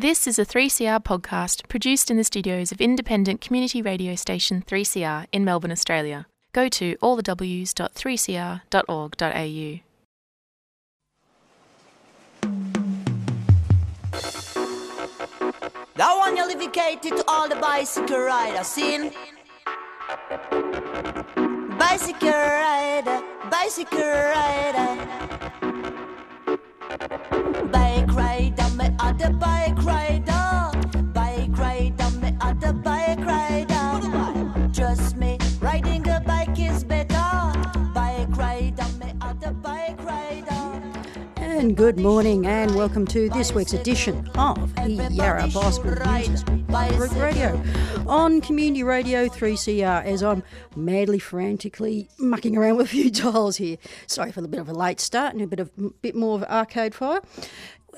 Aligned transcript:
This 0.00 0.26
is 0.26 0.38
a 0.38 0.46
3CR 0.46 1.04
podcast 1.04 1.68
produced 1.68 2.10
in 2.10 2.16
the 2.16 2.24
studios 2.24 2.72
of 2.72 2.80
independent 2.80 3.42
community 3.42 3.82
radio 3.82 4.14
station 4.14 4.64
3CR 4.66 5.26
in 5.30 5.44
Melbourne, 5.44 5.72
Australia. 5.72 6.26
Go 6.54 6.70
to 6.70 6.96
allthews.3cr.org.au. 7.02 9.80
That 15.96 16.16
one 16.16 16.34
you 16.34 16.48
dedicated 16.48 17.18
to 17.18 17.24
all 17.28 17.46
the 17.46 17.56
bicycle 17.56 18.20
riders, 18.20 18.68
seen? 18.68 19.12
Bicycle 21.78 22.30
rider, 22.30 23.22
bicycle 23.50 24.00
rider. 24.00 24.96
Bike 27.70 28.14
rider, 28.14 28.59
me 28.80 28.96
other 28.98 29.30
bike 29.30 29.76
rider. 29.84 30.70
Bike 31.12 31.58
rider, 31.58 32.10
me 32.22 32.34
other 32.40 32.72
bike 32.72 33.18
rider. 33.18 34.70
Trust 34.72 35.16
me, 35.16 35.38
riding 35.60 36.08
a 36.08 36.20
bike 36.20 36.58
is 36.58 36.82
better. 36.84 37.28
Bike 37.94 38.34
rider, 38.36 38.86
me 38.98 39.12
other 39.20 39.52
bike 39.52 40.02
rider. 40.02 40.82
And 41.36 41.76
good 41.76 41.98
morning, 41.98 42.46
and 42.46 42.74
welcome 42.74 43.06
to 43.08 43.28
this 43.28 43.52
week's 43.52 43.74
edition 43.74 44.26
of 44.36 44.74
the 44.74 45.08
Yarra 45.10 45.46
News 45.48 45.78
Group 45.78 47.12
Radio 47.16 47.62
on 48.06 48.40
Community 48.40 48.82
Radio 48.82 49.28
3CR. 49.28 50.04
As 50.04 50.22
I'm 50.22 50.42
madly, 50.74 51.18
frantically 51.18 52.08
mucking 52.18 52.56
around 52.56 52.76
with 52.76 52.86
a 52.86 52.90
few 52.90 53.10
dials 53.10 53.56
here. 53.56 53.76
Sorry 54.06 54.32
for 54.32 54.42
a 54.42 54.48
bit 54.48 54.60
of 54.60 54.68
a 54.68 54.72
late 54.72 55.00
start 55.00 55.34
and 55.34 55.42
a 55.42 55.46
bit 55.46 55.60
of 55.60 55.70
bit 56.00 56.14
more 56.14 56.36
of 56.36 56.44
arcade 56.44 56.94
fire. 56.94 57.20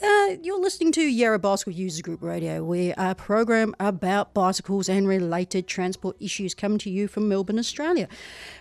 Uh, 0.01 0.37
you're 0.43 0.61
listening 0.61 0.91
to 0.93 1.03
Yarra 1.03 1.39
Bicycle 1.39 1.73
Users 1.73 2.01
Group 2.01 2.23
Radio, 2.23 2.65
where 2.65 2.95
a 2.97 3.15
program 3.15 3.75
about 3.79 4.33
bicycles 4.33 4.89
and 4.89 5.07
related 5.07 5.67
transport 5.67 6.17
issues 6.19 6.55
come 6.55 6.79
to 6.79 6.89
you 6.91 7.07
from 7.07 7.29
Melbourne, 7.29 7.59
Australia, 7.59 8.09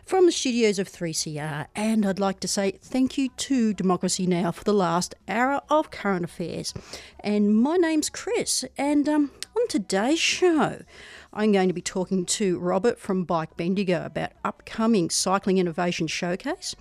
from 0.03 0.25
the 0.25 0.31
studios 0.31 0.77
of 0.77 0.89
3CR. 0.89 1.67
And 1.73 2.05
I'd 2.05 2.19
like 2.19 2.41
to 2.41 2.47
say 2.49 2.71
thank 2.81 3.17
you 3.17 3.29
to 3.29 3.73
Democracy 3.73 4.27
Now! 4.27 4.51
for 4.51 4.65
the 4.65 4.73
last 4.73 5.15
hour 5.27 5.61
of 5.69 5.89
current 5.89 6.25
affairs. 6.25 6.73
And 7.21 7.55
my 7.55 7.77
name's 7.77 8.09
Chris, 8.09 8.65
and 8.77 9.07
um, 9.07 9.31
on 9.55 9.67
today's 9.69 10.19
show, 10.19 10.81
I'm 11.33 11.53
going 11.53 11.69
to 11.69 11.73
be 11.73 11.81
talking 11.81 12.25
to 12.25 12.59
Robert 12.59 12.99
from 12.99 13.23
Bike 13.23 13.55
Bendigo 13.55 14.03
about 14.05 14.31
upcoming 14.43 15.09
Cycling 15.09 15.59
Innovation 15.59 16.07
Showcase 16.07 16.75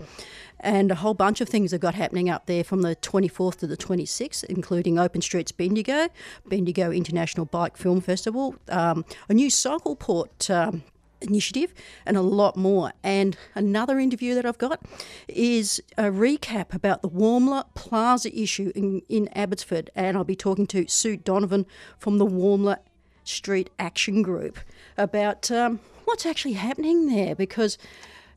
and 0.59 0.91
a 0.91 0.97
whole 0.97 1.15
bunch 1.15 1.41
of 1.41 1.49
things 1.49 1.71
they've 1.71 1.79
got 1.79 1.95
happening 1.95 2.29
up 2.29 2.47
there 2.47 2.65
from 2.65 2.83
the 2.83 2.97
24th 2.97 3.59
to 3.59 3.69
the 3.69 3.77
26th, 3.77 4.43
including 4.45 4.99
Open 4.99 5.23
Streets 5.23 5.53
Bendigo, 5.53 6.09
Bendigo 6.47 6.91
International 6.91 7.47
Bike 7.47 7.77
Film 7.77 8.01
Festival, 8.01 8.57
um, 8.69 9.05
a 9.29 9.35
new 9.35 9.51
cycle 9.51 9.95
port. 9.95 10.51
Um, 10.51 10.83
initiative 11.23 11.75
and 12.07 12.17
a 12.17 12.23
lot 12.23 12.57
more. 12.57 12.95
And 13.03 13.37
another 13.55 13.99
interview 13.99 14.35
that 14.37 14.47
I've 14.47 14.57
got 14.57 14.81
is 15.29 15.79
a 15.99 16.05
recap 16.05 16.73
about 16.73 17.03
the 17.03 17.11
Walmer 17.11 17.65
Plaza 17.75 18.35
issue 18.35 18.73
in, 18.75 19.03
in 19.11 19.29
Abbotsford. 19.37 19.91
And 19.95 20.17
I'll 20.17 20.25
be 20.25 20.35
talking 20.35 20.67
to 20.69 20.89
Sue 20.89 21.19
Donovan 21.19 21.67
from 21.99 22.17
the 22.17 22.25
Walmer 22.25 22.79
Street 23.25 23.71
Action 23.79 24.23
Group 24.23 24.59
about 24.97 25.51
um, 25.51 25.81
what's 26.05 26.27
actually 26.27 26.55
happening 26.55 27.07
there 27.07 27.35
because 27.35 27.79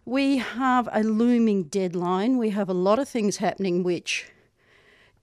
we 0.05 0.37
have 0.37 0.89
a 0.91 1.03
looming 1.03 1.63
deadline. 1.63 2.37
We 2.37 2.49
have 2.51 2.69
a 2.69 2.73
lot 2.73 2.99
of 2.99 3.07
things 3.07 3.37
happening 3.37 3.83
which 3.83 4.27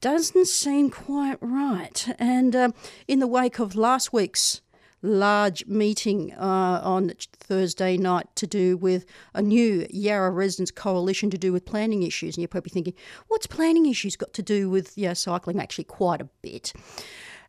doesn't 0.00 0.47
seem 0.47 0.91
quite 0.91 1.38
right. 1.41 2.08
And 2.19 2.56
um, 2.56 2.75
in 3.06 3.19
the 3.19 3.27
wake 3.27 3.58
of 3.58 3.77
last 3.77 4.12
week's 4.12 4.62
large 5.03 5.66
meeting 5.66 6.33
uh, 6.34 6.81
on 6.83 7.12
Thursday 7.33 7.97
night 7.97 8.27
to 8.36 8.47
do 8.47 8.77
with 8.77 9.06
a 9.34 9.42
new 9.42 9.86
Yarra 9.91 10.31
Residents 10.31 10.70
Coalition 10.70 11.31
to 11.31 11.38
do 11.38 11.53
with 11.53 11.65
planning 11.65 12.03
issues. 12.03 12.37
And 12.37 12.43
you're 12.43 12.49
probably 12.49 12.70
thinking, 12.70 12.94
what's 13.28 13.47
planning 13.47 13.87
issues 13.87 14.16
got 14.16 14.32
to 14.34 14.43
do 14.43 14.69
with 14.69 14.97
yeah, 14.97 15.15
cycling? 15.15 15.60
Actually, 15.60 15.84
quite 15.84 16.20
a 16.20 16.28
bit. 16.43 16.72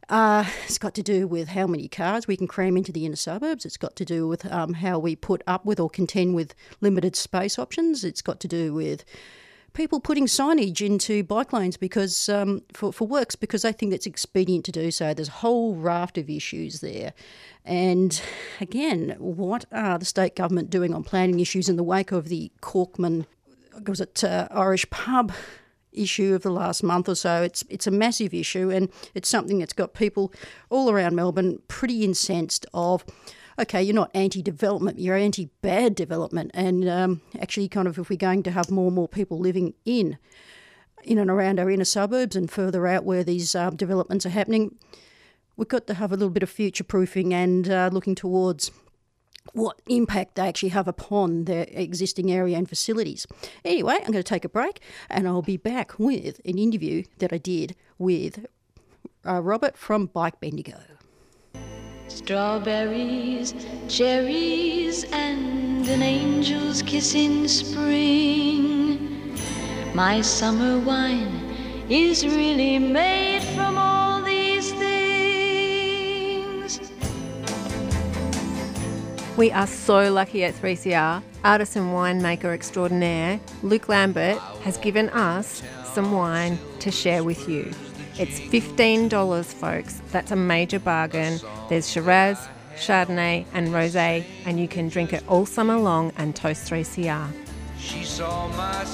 Uh, 0.09 0.45
it's 0.65 0.77
got 0.77 0.93
to 0.95 1.03
do 1.03 1.27
with 1.27 1.49
how 1.49 1.67
many 1.67 1.87
cars 1.87 2.27
we 2.27 2.35
can 2.35 2.47
cram 2.47 2.75
into 2.75 2.91
the 2.91 3.05
inner 3.05 3.15
suburbs. 3.15 3.65
It's 3.65 3.77
got 3.77 3.95
to 3.97 4.05
do 4.05 4.27
with 4.27 4.45
um, 4.51 4.73
how 4.73 4.99
we 4.99 5.15
put 5.15 5.41
up 5.47 5.65
with 5.65 5.79
or 5.79 5.89
contend 5.89 6.35
with 6.35 6.53
limited 6.81 7.15
space 7.15 7.57
options. 7.57 8.03
It's 8.03 8.21
got 8.21 8.39
to 8.41 8.47
do 8.47 8.73
with 8.73 9.05
people 9.73 9.99
putting 9.99 10.25
signage 10.25 10.85
into 10.85 11.23
bike 11.23 11.53
lanes 11.53 11.77
because 11.77 12.27
um, 12.29 12.61
for, 12.73 12.91
for 12.91 13.07
works 13.07 13.35
because 13.35 13.61
they 13.61 13.71
think 13.71 13.93
it's 13.93 14.05
expedient 14.05 14.65
to 14.65 14.71
do 14.71 14.91
so. 14.91 15.13
There's 15.13 15.29
a 15.29 15.33
whole 15.33 15.75
raft 15.75 16.17
of 16.17 16.29
issues 16.29 16.81
there. 16.81 17.13
And 17.63 18.21
again, 18.59 19.15
what 19.17 19.65
are 19.71 19.97
the 19.97 20.05
state 20.05 20.35
government 20.35 20.69
doing 20.69 20.93
on 20.93 21.03
planning 21.03 21.39
issues 21.39 21.69
in 21.69 21.77
the 21.77 21.83
wake 21.83 22.11
of 22.11 22.27
the 22.27 22.51
Corkman, 22.61 23.25
was 23.87 24.01
it 24.01 24.23
uh, 24.23 24.47
Irish 24.51 24.89
pub 24.89 25.31
issue 25.91 26.33
of 26.33 26.43
the 26.43 26.51
last 26.51 26.83
month 26.83 27.09
or 27.09 27.15
so. 27.15 27.41
It's 27.41 27.63
it's 27.69 27.87
a 27.87 27.91
massive 27.91 28.33
issue, 28.33 28.69
and 28.69 28.89
it's 29.13 29.29
something 29.29 29.59
that's 29.59 29.73
got 29.73 29.93
people 29.93 30.33
all 30.69 30.89
around 30.89 31.15
Melbourne 31.15 31.59
pretty 31.67 32.03
incensed. 32.03 32.65
Of 32.73 33.05
okay, 33.59 33.83
you're 33.83 33.95
not 33.95 34.11
anti-development, 34.13 34.99
you're 34.99 35.15
anti-bad 35.15 35.95
development, 35.95 36.51
and 36.53 36.87
um, 36.87 37.21
actually, 37.39 37.67
kind 37.67 37.87
of, 37.87 37.97
if 37.97 38.09
we're 38.09 38.15
going 38.17 38.43
to 38.43 38.51
have 38.51 38.71
more 38.71 38.87
and 38.87 38.95
more 38.95 39.07
people 39.07 39.39
living 39.39 39.73
in 39.85 40.17
in 41.03 41.17
and 41.17 41.31
around 41.31 41.59
our 41.59 41.69
inner 41.69 41.85
suburbs 41.85 42.35
and 42.35 42.51
further 42.51 42.85
out 42.85 43.03
where 43.03 43.23
these 43.23 43.55
uh, 43.55 43.69
developments 43.71 44.25
are 44.25 44.29
happening, 44.29 44.75
we've 45.57 45.67
got 45.67 45.87
to 45.87 45.95
have 45.95 46.11
a 46.11 46.15
little 46.15 46.29
bit 46.29 46.43
of 46.43 46.49
future 46.49 46.83
proofing 46.83 47.33
and 47.33 47.69
uh, 47.69 47.89
looking 47.91 48.15
towards 48.15 48.71
what 49.53 49.81
impact 49.87 50.35
they 50.35 50.47
actually 50.47 50.69
have 50.69 50.87
upon 50.87 51.45
their 51.45 51.65
existing 51.69 52.31
area 52.31 52.57
and 52.57 52.69
facilities. 52.69 53.27
Anyway, 53.65 53.95
I'm 53.95 54.11
going 54.11 54.13
to 54.13 54.23
take 54.23 54.45
a 54.45 54.49
break 54.49 54.81
and 55.09 55.27
I'll 55.27 55.41
be 55.41 55.57
back 55.57 55.99
with 55.99 56.39
an 56.45 56.57
interview 56.57 57.03
that 57.19 57.33
I 57.33 57.37
did 57.37 57.75
with 57.97 58.45
uh, 59.25 59.41
Robert 59.41 59.77
from 59.77 60.07
Bike 60.07 60.39
Bendigo. 60.39 60.79
Strawberries, 62.07 63.55
cherries, 63.87 65.05
and 65.05 65.87
an 65.87 66.01
angel's 66.01 66.81
kiss 66.81 67.15
in 67.15 67.47
spring. 67.47 69.37
My 69.93 70.21
summer 70.21 70.79
wine 70.79 71.85
is 71.89 72.25
really 72.25 72.79
made 72.79 73.43
from 73.55 73.77
all 73.77 74.00
We 79.37 79.49
are 79.51 79.65
so 79.65 80.11
lucky 80.11 80.43
at 80.43 80.53
3CR. 80.55 81.23
Artist 81.43 81.75
and 81.75 81.87
winemaker 81.93 82.53
extraordinaire 82.53 83.39
Luke 83.63 83.87
Lambert 83.87 84.37
has 84.63 84.77
given 84.77 85.09
us 85.09 85.63
some 85.85 86.11
wine 86.11 86.59
to 86.79 86.91
share 86.91 87.23
with 87.23 87.47
you. 87.47 87.71
It's 88.19 88.39
$15, 88.39 89.45
folks. 89.53 90.01
That's 90.11 90.31
a 90.31 90.35
major 90.35 90.79
bargain. 90.79 91.39
There's 91.69 91.89
Shiraz, 91.89 92.45
Chardonnay, 92.75 93.45
and 93.53 93.69
Rosé, 93.69 94.25
and 94.45 94.59
you 94.59 94.67
can 94.67 94.89
drink 94.89 95.13
it 95.13 95.23
all 95.27 95.45
summer 95.45 95.77
long 95.77 96.11
and 96.17 96.35
toast 96.35 96.69
3CR. 96.69 97.31
She 97.79 98.03
saw 98.03 98.49
my. 98.49 98.85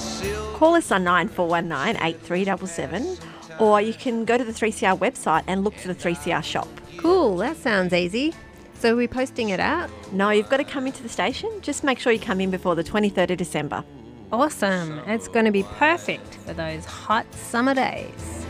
Call 0.54 0.74
us 0.76 0.90
on 0.92 1.04
9419 1.04 2.02
8377 2.02 3.18
or 3.58 3.80
you 3.80 3.92
can 3.92 4.24
go 4.24 4.38
to 4.38 4.44
the 4.44 4.52
3CR 4.52 4.98
website 4.98 5.42
and 5.46 5.64
look 5.64 5.74
for 5.74 5.88
the 5.88 5.94
3CR 5.94 6.42
shop. 6.42 6.68
Cool, 6.96 7.36
that 7.38 7.56
sounds 7.56 7.92
easy. 7.92 8.34
So, 8.78 8.92
we're 8.92 8.98
we 8.98 9.08
posting 9.08 9.48
it 9.48 9.58
out? 9.58 9.90
No, 10.12 10.30
you've 10.30 10.48
got 10.48 10.58
to 10.58 10.64
come 10.64 10.86
into 10.86 11.02
the 11.02 11.08
station. 11.08 11.50
Just 11.62 11.82
make 11.82 11.98
sure 11.98 12.12
you 12.12 12.20
come 12.20 12.40
in 12.40 12.50
before 12.50 12.76
the 12.76 12.84
23rd 12.84 13.32
of 13.32 13.38
December. 13.38 13.84
Awesome. 14.30 15.00
It's 15.06 15.26
going 15.26 15.46
to 15.46 15.50
be 15.50 15.64
perfect 15.64 16.34
for 16.46 16.52
those 16.52 16.84
hot 16.84 17.26
summer 17.34 17.74
days. 17.74 18.46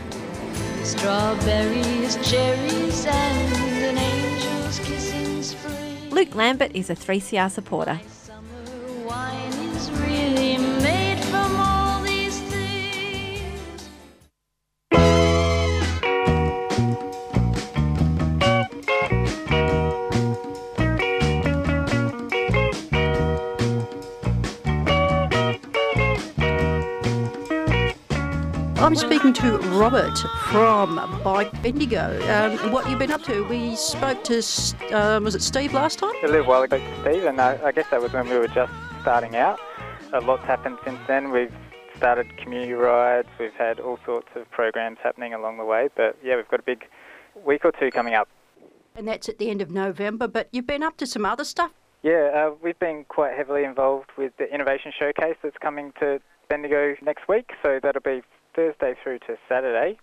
Strawberries, 0.83 2.15
cherries, 2.29 3.05
and 3.07 3.83
an 3.83 3.97
angel's 3.97 4.77
kiss 4.79 5.11
in 5.13 5.41
spring. 5.41 6.09
Luke 6.11 6.35
Lambert 6.35 6.75
is 6.75 6.91
a 6.91 6.95
3CR 6.95 7.49
supporter. 7.49 7.99
Robert 29.79 30.19
from 30.51 30.97
Bike 31.23 31.49
Bendigo. 31.63 32.19
Um, 32.29 32.73
what 32.73 32.89
you've 32.89 32.99
been 32.99 33.13
up 33.13 33.23
to? 33.23 33.45
We 33.45 33.77
spoke 33.77 34.25
to, 34.25 34.43
um, 34.91 35.23
was 35.23 35.35
it 35.35 35.41
Steve 35.41 35.73
last 35.73 35.99
time? 35.99 36.11
a 36.21 36.27
little 36.27 36.45
while 36.45 36.63
ago 36.63 36.79
to 36.79 37.01
Steve, 37.01 37.23
and 37.23 37.39
I, 37.39 37.57
I 37.63 37.71
guess 37.71 37.85
that 37.91 38.01
was 38.01 38.11
when 38.11 38.27
we 38.27 38.37
were 38.37 38.49
just 38.49 38.73
starting 38.99 39.37
out. 39.37 39.57
A 40.11 40.19
lot's 40.19 40.43
happened 40.43 40.79
since 40.83 40.99
then. 41.07 41.31
We've 41.31 41.53
started 41.95 42.37
community 42.37 42.73
rides. 42.73 43.29
We've 43.39 43.53
had 43.53 43.79
all 43.79 43.97
sorts 44.05 44.27
of 44.35 44.51
programs 44.51 44.97
happening 45.01 45.33
along 45.33 45.59
the 45.59 45.65
way. 45.65 45.87
But 45.95 46.17
yeah, 46.21 46.35
we've 46.35 46.49
got 46.49 46.59
a 46.59 46.63
big 46.63 46.83
week 47.45 47.63
or 47.63 47.71
two 47.71 47.89
coming 47.89 48.15
up. 48.15 48.27
And 48.97 49.07
that's 49.07 49.29
at 49.29 49.37
the 49.37 49.49
end 49.49 49.61
of 49.61 49.71
November. 49.71 50.27
But 50.27 50.49
you've 50.51 50.67
been 50.67 50.83
up 50.83 50.97
to 50.97 51.07
some 51.07 51.25
other 51.25 51.45
stuff. 51.45 51.71
Yeah, 52.03 52.31
uh, 52.35 52.55
we've 52.61 52.79
been 52.79 53.05
quite 53.07 53.33
heavily 53.37 53.63
involved 53.63 54.09
with 54.17 54.33
the 54.39 54.53
Innovation 54.53 54.91
Showcase 54.99 55.37
that's 55.41 55.57
coming 55.61 55.93
to 56.01 56.19
Bendigo 56.49 56.95
next 57.01 57.29
week. 57.29 57.51
So 57.63 57.79
that'll 57.81 58.01
be 58.01 58.23
Thursday 58.59 58.93
through 59.01 59.19
to 59.19 59.37
Saturday. 59.47 59.97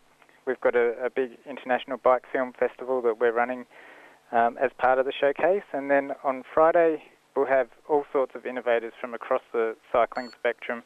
We've 0.47 0.61
got 0.63 0.75
a, 0.75 0.95
a 1.05 1.11
big 1.11 1.33
international 1.47 1.99
bike 1.99 2.23
film 2.33 2.55
festival 2.59 3.03
that 3.03 3.21
we're 3.21 3.33
running 3.33 3.67
um, 4.33 4.57
as 4.59 4.71
part 4.79 4.99
of 4.99 5.05
the 5.05 5.13
showcase. 5.13 5.65
And 5.75 5.91
then 5.91 6.13
on 6.25 6.43
Friday, 6.55 7.03
we'll 7.35 7.45
have 7.45 7.69
all 7.87 8.05
sorts 8.11 8.35
of 8.35 8.47
innovators 8.47 8.95
from 8.99 9.13
across 9.13 9.43
the 9.53 9.77
cycling 9.93 10.31
spectrum 10.39 10.85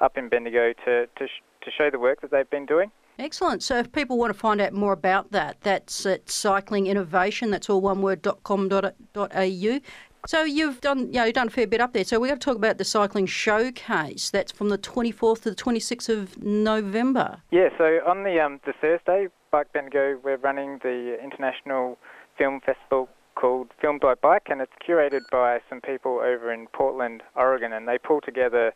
up 0.00 0.16
in 0.16 0.30
Bendigo 0.30 0.72
to, 0.86 1.06
to, 1.06 1.26
sh- 1.26 1.42
to 1.62 1.70
show 1.70 1.90
the 1.90 1.98
work 1.98 2.22
that 2.22 2.30
they've 2.30 2.48
been 2.48 2.64
doing. 2.64 2.90
Excellent. 3.18 3.62
So 3.62 3.76
if 3.76 3.92
people 3.92 4.16
want 4.16 4.32
to 4.32 4.38
find 4.38 4.58
out 4.58 4.72
more 4.72 4.94
about 4.94 5.30
that, 5.32 5.60
that's 5.60 6.06
at 6.06 6.30
Cycling 6.30 6.86
Innovation. 6.86 7.50
That's 7.50 7.68
all 7.68 7.82
one 7.82 8.00
word. 8.00 8.22
dot 8.22 8.42
com 8.44 8.70
dot 8.70 8.94
au. 9.14 9.80
So 10.26 10.44
you've 10.44 10.80
done, 10.80 11.06
you 11.06 11.14
know, 11.14 11.24
you've 11.24 11.34
done 11.34 11.48
a 11.48 11.50
fair 11.50 11.66
bit 11.66 11.80
up 11.80 11.92
there. 11.92 12.04
So 12.04 12.20
we're 12.20 12.28
going 12.28 12.38
to 12.38 12.44
talk 12.44 12.56
about 12.56 12.78
the 12.78 12.84
cycling 12.84 13.26
showcase. 13.26 14.30
That's 14.30 14.52
from 14.52 14.68
the 14.68 14.78
24th 14.78 15.42
to 15.42 15.50
the 15.50 15.56
26th 15.56 16.08
of 16.08 16.42
November. 16.42 17.42
Yeah, 17.50 17.68
so 17.78 18.00
on 18.06 18.24
the 18.24 18.38
um, 18.40 18.60
the 18.64 18.72
Thursday, 18.80 19.28
Bike 19.50 19.72
Bendigo, 19.72 20.18
we're 20.22 20.36
running 20.36 20.78
the 20.82 21.18
international 21.22 21.98
film 22.36 22.60
festival 22.60 23.08
called 23.34 23.68
Filmed 23.80 24.00
by 24.00 24.14
Bike, 24.14 24.48
and 24.50 24.60
it's 24.60 24.72
curated 24.86 25.22
by 25.30 25.60
some 25.68 25.80
people 25.80 26.20
over 26.22 26.52
in 26.52 26.66
Portland, 26.68 27.22
Oregon, 27.34 27.72
and 27.72 27.88
they 27.88 27.96
pull 27.98 28.20
together 28.20 28.72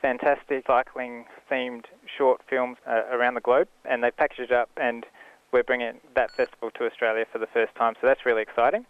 fantastic 0.00 0.64
cycling 0.66 1.24
themed 1.50 1.84
short 2.16 2.40
films 2.48 2.76
uh, 2.86 3.02
around 3.10 3.34
the 3.34 3.40
globe, 3.40 3.68
and 3.84 4.04
they 4.04 4.10
package 4.10 4.50
it 4.50 4.52
up, 4.52 4.70
and 4.76 5.06
we're 5.52 5.62
bringing 5.62 6.00
that 6.14 6.30
festival 6.36 6.70
to 6.72 6.84
Australia 6.84 7.24
for 7.32 7.38
the 7.38 7.46
first 7.46 7.74
time, 7.74 7.94
so 8.00 8.06
that's 8.06 8.24
really 8.26 8.42
exciting. 8.42 8.84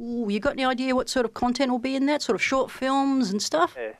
Ooh, 0.00 0.28
you 0.28 0.40
got 0.40 0.52
any 0.54 0.64
idea 0.64 0.94
what 0.94 1.08
sort 1.08 1.24
of 1.24 1.34
content 1.34 1.70
will 1.70 1.78
be 1.78 1.96
in 1.96 2.06
that? 2.06 2.22
Sort 2.22 2.34
of 2.34 2.42
short 2.42 2.70
films 2.70 3.30
and 3.30 3.40
stuff? 3.42 3.74
Yeah, 3.78 3.92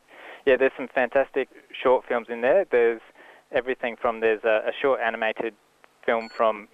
yeah 0.44 0.56
there's 0.56 0.72
some 0.76 0.88
fantastic 0.94 1.48
short 1.82 2.04
films 2.06 2.28
in 2.30 2.40
there. 2.40 2.66
There's 2.70 3.00
everything 3.52 3.96
from 4.00 4.20
there's 4.20 4.44
a, 4.44 4.68
a 4.68 4.72
short 4.80 5.00
animated 5.00 5.54
film 6.04 6.28
from 6.28 6.68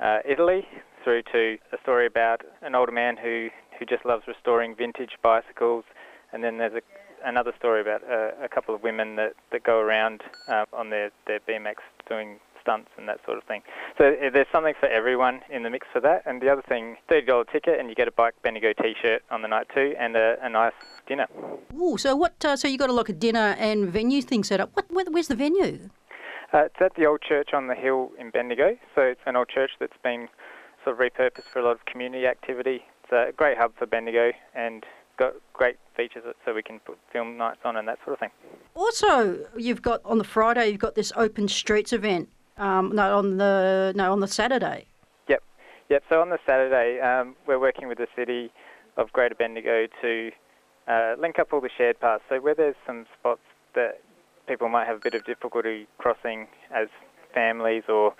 uh, 0.00 0.18
Italy 0.28 0.66
through 1.04 1.22
to 1.32 1.58
a 1.72 1.78
story 1.82 2.06
about 2.06 2.42
an 2.62 2.74
older 2.74 2.92
man 2.92 3.16
who, 3.16 3.48
who 3.78 3.84
just 3.84 4.04
loves 4.04 4.24
restoring 4.26 4.74
vintage 4.74 5.12
bicycles, 5.22 5.84
and 6.32 6.42
then 6.42 6.58
there's 6.58 6.74
a, 6.74 6.82
another 7.28 7.52
story 7.58 7.80
about 7.80 8.02
a, 8.04 8.32
a 8.42 8.48
couple 8.48 8.74
of 8.74 8.82
women 8.82 9.16
that, 9.16 9.32
that 9.52 9.62
go 9.62 9.78
around 9.78 10.22
uh, 10.48 10.64
on 10.72 10.90
their, 10.90 11.10
their 11.26 11.40
BMX 11.40 11.76
doing 12.08 12.38
stunts 12.60 12.90
and 12.98 13.08
that 13.08 13.18
sort 13.24 13.38
of 13.38 13.44
thing. 13.44 13.62
So 13.98 14.04
uh, 14.10 14.30
there's 14.32 14.46
something 14.52 14.74
for 14.78 14.88
everyone 14.88 15.40
in 15.50 15.64
the 15.64 15.70
mix 15.70 15.86
for 15.92 16.00
that. 16.00 16.22
And 16.24 16.40
the 16.40 16.48
other 16.48 16.62
thing, 16.62 16.96
$30 17.10 17.50
ticket, 17.50 17.80
and 17.80 17.88
you 17.88 17.96
get 17.96 18.06
a 18.06 18.12
Bike 18.12 18.34
Bendigo 18.42 18.72
t-shirt 18.72 19.22
on 19.30 19.42
the 19.42 19.48
night 19.48 19.66
too, 19.74 19.94
and 19.98 20.16
a, 20.16 20.36
a 20.40 20.48
nice 20.48 20.72
dinner. 21.08 21.26
Ooh, 21.76 21.98
so 21.98 22.14
what? 22.14 22.42
Uh, 22.44 22.56
so 22.56 22.68
you 22.68 22.78
got 22.78 22.90
a 22.90 22.92
look 22.92 23.10
at 23.10 23.18
dinner 23.18 23.56
and 23.58 23.88
venue 23.88 24.22
thing 24.22 24.44
set 24.44 24.60
up. 24.60 24.70
What? 24.74 24.86
Where, 24.90 25.04
where's 25.10 25.26
the 25.26 25.34
venue? 25.34 25.90
Uh, 26.54 26.64
it's 26.64 26.76
at 26.80 26.94
the 26.94 27.06
old 27.06 27.20
church 27.20 27.50
on 27.52 27.66
the 27.66 27.74
hill 27.74 28.12
in 28.18 28.30
Bendigo. 28.30 28.78
So 28.94 29.02
it's 29.02 29.20
an 29.26 29.36
old 29.36 29.48
church 29.48 29.72
that's 29.80 29.98
been 30.02 30.28
sort 30.84 30.94
of 30.94 31.00
repurposed 31.00 31.50
for 31.52 31.58
a 31.58 31.64
lot 31.64 31.72
of 31.72 31.84
community 31.84 32.26
activity. 32.26 32.84
It's 33.02 33.12
a 33.12 33.32
great 33.36 33.58
hub 33.58 33.72
for 33.76 33.86
Bendigo 33.86 34.30
and 34.54 34.84
got 35.18 35.34
great 35.52 35.76
features 35.96 36.22
so 36.44 36.54
we 36.54 36.62
can 36.62 36.78
put 36.80 36.96
film 37.12 37.36
nights 37.36 37.58
on 37.64 37.76
and 37.76 37.88
that 37.88 37.98
sort 38.04 38.14
of 38.14 38.20
thing. 38.20 38.30
Also, 38.74 39.44
you've 39.56 39.82
got 39.82 40.00
on 40.04 40.18
the 40.18 40.24
Friday, 40.24 40.68
you've 40.68 40.80
got 40.80 40.94
this 40.94 41.12
open 41.16 41.48
streets 41.48 41.92
event. 41.92 42.28
Um, 42.58 42.94
no, 42.94 43.16
on 43.18 43.36
the 43.36 43.92
no 43.94 44.12
on 44.12 44.20
the 44.20 44.28
Saturday. 44.28 44.86
Yep, 45.28 45.42
yep. 45.88 46.02
So 46.08 46.20
on 46.20 46.30
the 46.30 46.38
Saturday, 46.44 47.00
um, 47.00 47.36
we're 47.46 47.60
working 47.60 47.88
with 47.88 47.98
the 47.98 48.08
city 48.16 48.50
of 48.96 49.12
Greater 49.12 49.34
Bendigo 49.34 49.86
to 50.02 50.30
uh, 50.88 51.14
link 51.18 51.38
up 51.38 51.52
all 51.52 51.60
the 51.60 51.70
shared 51.76 52.00
paths. 52.00 52.24
So 52.28 52.40
where 52.40 52.54
there's 52.54 52.74
some 52.86 53.06
spots 53.18 53.42
that 53.74 54.00
people 54.48 54.68
might 54.68 54.86
have 54.86 54.96
a 54.96 55.00
bit 55.00 55.14
of 55.14 55.24
difficulty 55.24 55.86
crossing 55.98 56.48
as 56.74 56.88
families 57.32 57.84
or 57.88 58.14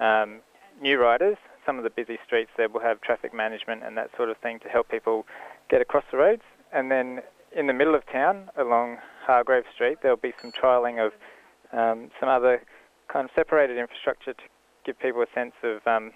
um, 0.00 0.40
new 0.80 0.98
riders, 1.00 1.36
some 1.64 1.78
of 1.78 1.84
the 1.84 1.90
busy 1.90 2.18
streets 2.26 2.50
there 2.56 2.68
will 2.68 2.80
have 2.80 3.00
traffic 3.00 3.32
management 3.32 3.82
and 3.84 3.96
that 3.96 4.10
sort 4.16 4.30
of 4.30 4.36
thing 4.38 4.58
to 4.60 4.68
help 4.68 4.88
people 4.88 5.24
get 5.70 5.80
across 5.80 6.04
the 6.10 6.16
roads. 6.16 6.42
And 6.72 6.90
then 6.90 7.20
in 7.56 7.66
the 7.66 7.72
middle 7.72 7.94
of 7.94 8.02
town, 8.10 8.50
along 8.58 8.98
Hargreaves 9.26 9.66
Street, 9.74 9.98
there'll 10.02 10.16
be 10.16 10.32
some 10.40 10.50
trialling 10.50 11.04
of 11.04 11.12
um, 11.72 12.10
some 12.20 12.28
other 12.28 12.62
kind 13.12 13.24
of 13.24 13.30
separated 13.34 13.78
infrastructure 13.78 14.32
to 14.34 14.42
give 14.84 14.98
people 14.98 15.22
a 15.22 15.26
sense 15.34 15.54
of 15.62 15.86
um, 15.86 16.12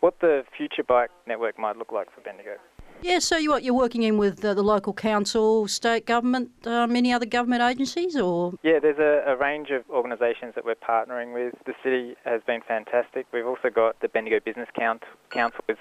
what 0.00 0.18
the 0.20 0.42
future 0.56 0.82
bike 0.82 1.10
network 1.26 1.58
might 1.58 1.76
look 1.76 1.92
like 1.92 2.12
for 2.14 2.20
Bendigo. 2.22 2.56
Yeah, 3.00 3.18
so 3.18 3.36
you 3.36 3.50
what 3.50 3.64
you're 3.64 3.74
working 3.74 4.04
in 4.04 4.16
with 4.16 4.44
uh, 4.44 4.54
the 4.54 4.62
local 4.62 4.92
council, 4.92 5.66
state 5.66 6.06
government, 6.06 6.50
um, 6.66 6.94
any 6.94 7.12
other 7.12 7.26
government 7.26 7.62
agencies, 7.62 8.16
or 8.16 8.52
Yeah, 8.62 8.78
there's 8.80 8.98
a, 8.98 9.32
a 9.32 9.36
range 9.36 9.70
of 9.70 9.82
organisations 9.90 10.54
that 10.54 10.64
we're 10.64 10.76
partnering 10.76 11.34
with. 11.34 11.54
The 11.66 11.74
city 11.82 12.14
has 12.24 12.42
been 12.46 12.60
fantastic. 12.66 13.26
We've 13.32 13.46
also 13.46 13.70
got 13.70 13.98
the 14.00 14.08
Bendigo 14.08 14.38
Business 14.38 14.68
Count- 14.78 15.02
Council 15.30 15.64
is 15.68 15.78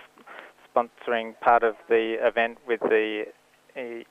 sponsoring 0.75 1.39
part 1.41 1.63
of 1.63 1.75
the 1.89 2.15
event 2.25 2.57
with 2.67 2.79
the 2.79 3.25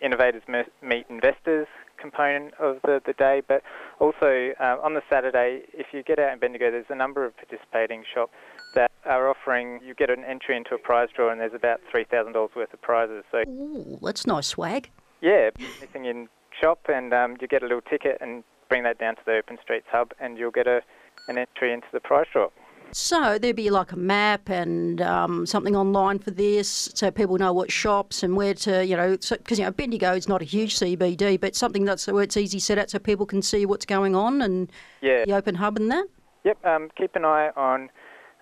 Innovators 0.00 0.42
Meet 0.82 1.06
Investors 1.08 1.66
component 2.00 2.54
of 2.54 2.78
the, 2.82 3.00
the 3.04 3.12
day, 3.12 3.42
but 3.46 3.62
also 4.00 4.52
uh, 4.58 4.76
on 4.82 4.94
the 4.94 5.02
Saturday, 5.10 5.62
if 5.72 5.88
you 5.92 6.02
get 6.02 6.18
out 6.18 6.32
in 6.32 6.38
Bendigo, 6.38 6.70
there's 6.70 6.86
a 6.88 6.94
number 6.94 7.24
of 7.24 7.36
participating 7.36 8.04
shops 8.12 8.32
that 8.74 8.90
are 9.04 9.28
offering, 9.28 9.80
you 9.84 9.94
get 9.94 10.10
an 10.10 10.24
entry 10.24 10.56
into 10.56 10.74
a 10.74 10.78
prize 10.78 11.08
draw 11.14 11.30
and 11.30 11.40
there's 11.40 11.54
about 11.54 11.80
$3,000 11.94 12.34
worth 12.54 12.72
of 12.72 12.80
prizes. 12.82 13.24
So, 13.30 13.42
Ooh, 13.48 13.98
that's 14.02 14.26
nice 14.26 14.48
swag. 14.48 14.90
yeah, 15.20 15.50
anything 15.58 16.04
in 16.06 16.28
shop 16.60 16.80
and 16.88 17.12
um, 17.14 17.36
you 17.40 17.48
get 17.48 17.62
a 17.62 17.66
little 17.66 17.80
ticket 17.82 18.18
and 18.20 18.44
bring 18.68 18.82
that 18.84 18.98
down 18.98 19.16
to 19.16 19.22
the 19.24 19.36
Open 19.36 19.58
Streets 19.62 19.86
Hub 19.90 20.12
and 20.20 20.38
you'll 20.38 20.50
get 20.50 20.66
a, 20.66 20.80
an 21.28 21.38
entry 21.38 21.72
into 21.72 21.86
the 21.92 22.00
prize 22.00 22.26
draw. 22.32 22.48
So 22.92 23.38
there'd 23.38 23.56
be 23.56 23.70
like 23.70 23.92
a 23.92 23.96
map 23.96 24.48
and 24.48 25.00
um, 25.00 25.46
something 25.46 25.76
online 25.76 26.18
for 26.18 26.30
this, 26.30 26.90
so 26.94 27.10
people 27.10 27.38
know 27.38 27.52
what 27.52 27.70
shops 27.70 28.22
and 28.22 28.36
where 28.36 28.54
to, 28.54 28.84
you 28.84 28.96
know, 28.96 29.16
because 29.16 29.58
you 29.58 29.64
know 29.64 29.70
Bendigo 29.70 30.12
is 30.14 30.28
not 30.28 30.42
a 30.42 30.44
huge 30.44 30.76
CBD, 30.76 31.40
but 31.40 31.54
something 31.54 31.84
that's 31.84 32.06
where 32.06 32.22
it's 32.22 32.36
easy 32.36 32.58
set 32.58 32.78
out 32.78 32.90
so 32.90 32.98
people 32.98 33.26
can 33.26 33.42
see 33.42 33.64
what's 33.66 33.86
going 33.86 34.14
on 34.16 34.42
and 34.42 34.70
Yeah. 35.00 35.24
the 35.24 35.32
open 35.34 35.54
hub 35.56 35.76
and 35.76 35.90
that. 35.90 36.06
Yep, 36.44 36.64
um, 36.66 36.90
keep 36.96 37.14
an 37.16 37.24
eye 37.24 37.50
on 37.56 37.90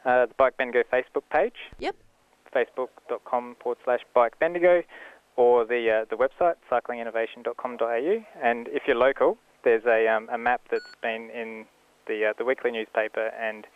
uh, 0.05 0.27
the 0.27 0.35
Bike 0.35 0.57
Bendigo 0.57 0.83
Facebook 0.93 1.25
page. 1.31 1.57
Yep. 1.79 1.97
Facebook.com 2.55 3.57
forward 3.63 3.79
slash 3.85 4.01
Bike 4.15 4.39
Bendigo 4.39 4.83
or 5.37 5.65
the 5.67 5.91
uh, 5.91 6.05
the 6.09 6.17
website 6.17 6.55
cyclinginnovation.com.au. 6.71 8.25
And 8.43 8.69
if 8.69 8.85
you're 8.87 8.97
local, 8.97 9.37
there's 9.65 9.85
a, 9.87 10.09
um, 10.09 10.29
a 10.33 10.39
map 10.39 10.63
that's 10.71 10.95
been 11.03 11.29
in 11.31 11.67
the 12.07 12.27
uh, 12.31 12.33
the 12.39 12.45
weekly 12.45 12.71
newspaper 12.71 13.27
and 13.39 13.67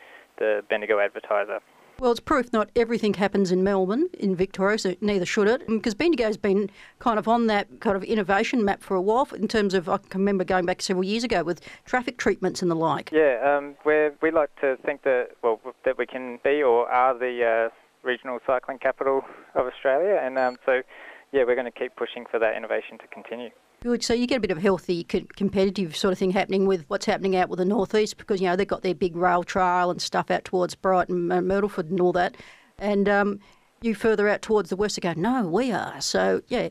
the 0.43 0.65
Bendigo 0.69 0.99
Advertiser. 0.99 1.61
Well, 2.01 2.11
it's 2.11 2.19
proof 2.19 2.53
not 2.53 2.69
everything 2.75 3.15
happens 3.15 3.53
in 3.53 3.63
Melbourne, 3.63 4.09
in 4.19 4.35
Victoria, 4.35 4.77
so 4.77 4.97
neither 5.01 5.25
should 5.25 5.47
it. 5.47 5.65
Because 5.69 5.95
Bendigo's 5.95 6.37
been 6.37 6.69
kind 6.99 7.17
of 7.17 7.29
on 7.29 7.47
that 7.47 7.69
kind 7.79 7.97
of 7.97 8.03
innovation 8.03 8.65
map 8.65 8.83
for 8.83 8.97
a 8.97 9.01
while 9.01 9.29
in 9.37 9.47
terms 9.47 9.73
of, 9.73 9.89
I 9.89 9.99
can 9.99 10.21
remember 10.23 10.43
going 10.43 10.67
back 10.67 10.83
several 10.83 11.05
years 11.05 11.23
ago 11.23 11.45
with 11.45 11.61
traffic 11.85 12.19
treatments 12.19 12.61
and 12.61 12.69
the 12.69 12.75
like. 12.75 13.13
Yeah, 13.13 13.39
um, 13.45 13.77
we're, 13.85 14.13
we 14.21 14.33
like 14.33 14.51
to 14.63 14.77
think 14.85 15.05
that 15.05 15.29
well 15.45 15.61
that 15.85 15.97
we 15.97 16.07
can 16.07 16.41
be 16.43 16.61
or 16.61 16.91
are 16.91 17.17
the 17.17 17.69
uh, 17.69 17.69
regional 18.03 18.41
cycling 18.45 18.79
capital 18.79 19.23
of 19.55 19.67
Australia, 19.67 20.19
and 20.21 20.37
um, 20.39 20.57
so 20.67 20.83
yeah, 21.31 21.45
we're 21.47 21.55
going 21.55 21.71
to 21.73 21.79
keep 21.79 21.95
pushing 21.95 22.25
for 22.29 22.41
that 22.41 22.57
innovation 22.57 22.99
to 22.99 23.07
continue. 23.07 23.51
Good. 23.83 24.05
So 24.05 24.15
you 24.15 24.29
get 24.29 24.37
a 24.37 24.41
bit 24.41 24.53
of 24.53 24.59
healthy, 24.59 25.03
co- 25.03 25.27
competitive 25.35 25.97
sort 25.97 26.13
of 26.13 26.19
thing 26.19 26.31
happening 26.31 26.67
with 26.67 26.85
what's 26.87 27.05
happening 27.05 27.35
out 27.35 27.49
with 27.49 27.59
the 27.59 27.65
northeast 27.65 28.17
because 28.17 28.41
you 28.41 28.47
know 28.47 28.55
they've 28.55 28.67
got 28.67 28.83
their 28.83 28.95
big 28.95 29.17
rail 29.17 29.43
trail 29.43 29.91
and 29.91 30.01
stuff 30.01 30.31
out 30.31 30.45
towards 30.45 30.77
Brighton 30.77 31.33
and 31.33 31.49
Myrtleford 31.49 31.91
and 31.91 32.01
all 32.01 32.13
that, 32.13 32.37
and 32.79 33.09
um, 33.09 33.41
you 33.81 33.97
further 33.97 34.29
out 34.29 34.41
towards 34.41 34.71
the 34.71 34.77
west, 34.77 34.95
they 34.95 35.01
go, 35.01 35.21
no, 35.21 35.49
we 35.49 35.73
are. 35.73 36.01
So 36.01 36.43
yeah, 36.47 36.69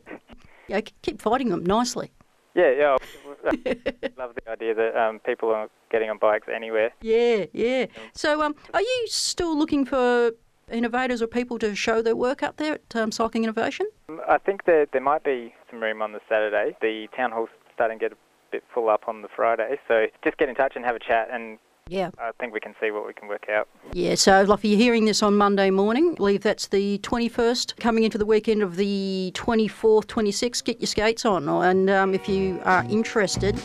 yeah, 0.69 0.79
keep 1.01 1.21
fighting 1.21 1.49
them 1.49 1.65
nicely. 1.65 2.11
Yeah, 2.55 2.71
yeah. 2.71 2.97
I 3.45 3.53
love 4.17 4.33
the 4.35 4.49
idea 4.49 4.73
that 4.73 4.95
um, 4.95 5.19
people 5.19 5.49
are 5.49 5.69
getting 5.91 6.09
on 6.09 6.17
bikes 6.17 6.47
anywhere. 6.47 6.93
Yeah, 7.01 7.45
yeah. 7.51 7.87
So 8.13 8.41
um, 8.41 8.55
are 8.73 8.81
you 8.81 9.05
still 9.07 9.57
looking 9.57 9.83
for 9.83 10.31
innovators 10.71 11.21
or 11.21 11.27
people 11.27 11.59
to 11.59 11.75
show 11.75 12.01
their 12.01 12.15
work 12.15 12.41
up 12.43 12.57
there 12.57 12.73
at 12.75 12.95
um, 12.95 13.11
Cycling 13.11 13.43
Innovation? 13.43 13.87
Um, 14.09 14.21
I 14.27 14.37
think 14.37 14.65
there 14.65 14.85
there 14.91 15.01
might 15.01 15.23
be 15.23 15.53
some 15.69 15.81
room 15.81 16.01
on 16.01 16.11
the 16.13 16.19
Saturday. 16.27 16.75
The 16.81 17.07
town 17.15 17.31
hall's 17.31 17.49
starting 17.73 17.99
to 17.99 18.05
get 18.05 18.11
a 18.11 18.17
bit 18.51 18.63
full 18.73 18.89
up 18.89 19.03
on 19.07 19.21
the 19.21 19.27
Friday, 19.35 19.79
so 19.87 20.07
just 20.23 20.37
get 20.37 20.49
in 20.49 20.55
touch 20.55 20.73
and 20.75 20.83
have 20.85 20.95
a 20.95 20.99
chat, 20.99 21.29
and 21.31 21.57
Yeah. 21.87 22.11
I 22.19 22.31
think 22.39 22.53
we 22.53 22.59
can 22.59 22.75
see 22.81 22.91
what 22.91 23.07
we 23.07 23.13
can 23.13 23.27
work 23.27 23.45
out. 23.49 23.67
Yeah, 23.93 24.15
so 24.15 24.43
like 24.43 24.59
if 24.59 24.65
you're 24.65 24.77
hearing 24.77 25.05
this 25.05 25.23
on 25.23 25.35
Monday 25.37 25.69
morning, 25.69 26.11
I 26.11 26.15
believe 26.15 26.41
that's 26.43 26.67
the 26.67 26.99
21st, 26.99 27.77
coming 27.79 28.03
into 28.03 28.17
the 28.17 28.25
weekend 28.25 28.61
of 28.61 28.75
the 28.75 29.31
24th, 29.35 30.05
26th, 30.05 30.63
get 30.63 30.79
your 30.79 30.87
skates 30.87 31.25
on. 31.25 31.47
And 31.47 31.89
um, 31.89 32.13
if 32.13 32.27
you 32.29 32.59
are 32.65 32.85
interested, 32.89 33.55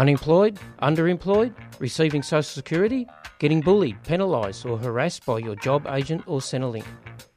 Unemployed? 0.00 0.58
Underemployed? 0.80 1.52
Receiving 1.78 2.22
Social 2.22 2.42
Security? 2.42 3.06
Getting 3.38 3.60
bullied, 3.60 4.02
penalised, 4.02 4.64
or 4.64 4.78
harassed 4.78 5.26
by 5.26 5.40
your 5.40 5.56
job 5.56 5.86
agent 5.90 6.22
or 6.26 6.38
Centrelink? 6.40 6.86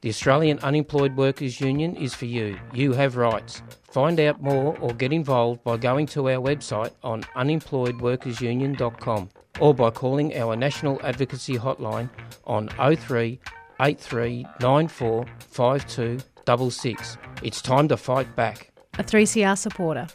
The 0.00 0.08
Australian 0.08 0.58
Unemployed 0.60 1.14
Workers 1.14 1.60
Union 1.60 1.94
is 1.94 2.14
for 2.14 2.24
you. 2.24 2.58
You 2.72 2.94
have 2.94 3.18
rights. 3.18 3.62
Find 3.90 4.18
out 4.18 4.40
more 4.40 4.78
or 4.78 4.94
get 4.94 5.12
involved 5.12 5.62
by 5.62 5.76
going 5.76 6.06
to 6.06 6.30
our 6.30 6.40
website 6.40 6.92
on 7.02 7.24
unemployedworkersunion.com 7.36 9.28
or 9.60 9.74
by 9.74 9.90
calling 9.90 10.34
our 10.34 10.56
National 10.56 10.98
Advocacy 11.04 11.58
Hotline 11.58 12.08
on 12.46 12.70
03 12.78 13.38
8394 13.82 15.26
5266. 15.38 17.18
It's 17.42 17.60
time 17.60 17.88
to 17.88 17.98
fight 17.98 18.34
back. 18.34 18.70
A 18.98 19.04
3CR 19.04 19.58
supporter. 19.58 20.06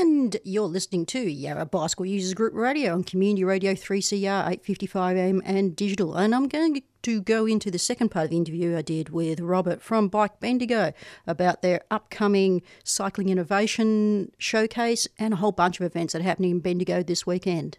And 0.00 0.38
you're 0.44 0.66
listening 0.66 1.04
to 1.06 1.20
Yarra 1.20 1.66
Bicycle 1.66 2.06
Users 2.06 2.32
Group 2.32 2.54
Radio 2.54 2.94
on 2.94 3.04
Community 3.04 3.44
Radio 3.44 3.74
3CR 3.74 4.24
855 4.24 5.16
AM 5.18 5.42
and 5.44 5.76
digital. 5.76 6.16
And 6.16 6.34
I'm 6.34 6.48
going 6.48 6.82
to 7.02 7.20
go 7.20 7.44
into 7.44 7.70
the 7.70 7.78
second 7.78 8.08
part 8.08 8.24
of 8.24 8.30
the 8.30 8.38
interview 8.38 8.78
I 8.78 8.80
did 8.80 9.10
with 9.10 9.40
Robert 9.40 9.82
from 9.82 10.08
Bike 10.08 10.40
Bendigo 10.40 10.94
about 11.26 11.60
their 11.60 11.82
upcoming 11.90 12.62
cycling 12.82 13.28
innovation 13.28 14.32
showcase 14.38 15.06
and 15.18 15.34
a 15.34 15.36
whole 15.36 15.52
bunch 15.52 15.78
of 15.78 15.84
events 15.84 16.14
that 16.14 16.20
are 16.20 16.24
happening 16.24 16.52
in 16.52 16.60
Bendigo 16.60 17.02
this 17.02 17.26
weekend. 17.26 17.76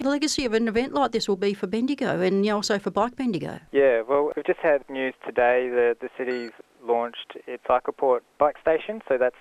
The 0.00 0.08
legacy 0.08 0.44
of 0.44 0.54
an 0.54 0.66
event 0.66 0.94
like 0.94 1.12
this 1.12 1.28
will 1.28 1.36
be 1.36 1.54
for 1.54 1.66
Bendigo 1.66 2.20
and 2.20 2.48
also 2.48 2.78
for 2.78 2.90
Bike 2.90 3.16
Bendigo? 3.16 3.60
Yeah, 3.72 4.02
well, 4.02 4.32
we've 4.34 4.46
just 4.46 4.60
had 4.60 4.88
news 4.88 5.14
today 5.26 5.68
that 5.68 5.96
the 6.00 6.08
city's 6.16 6.52
launched 6.82 7.36
its 7.46 7.62
CyclePort 7.64 8.20
bike 8.38 8.56
station, 8.60 9.02
so 9.06 9.18
that's 9.18 9.36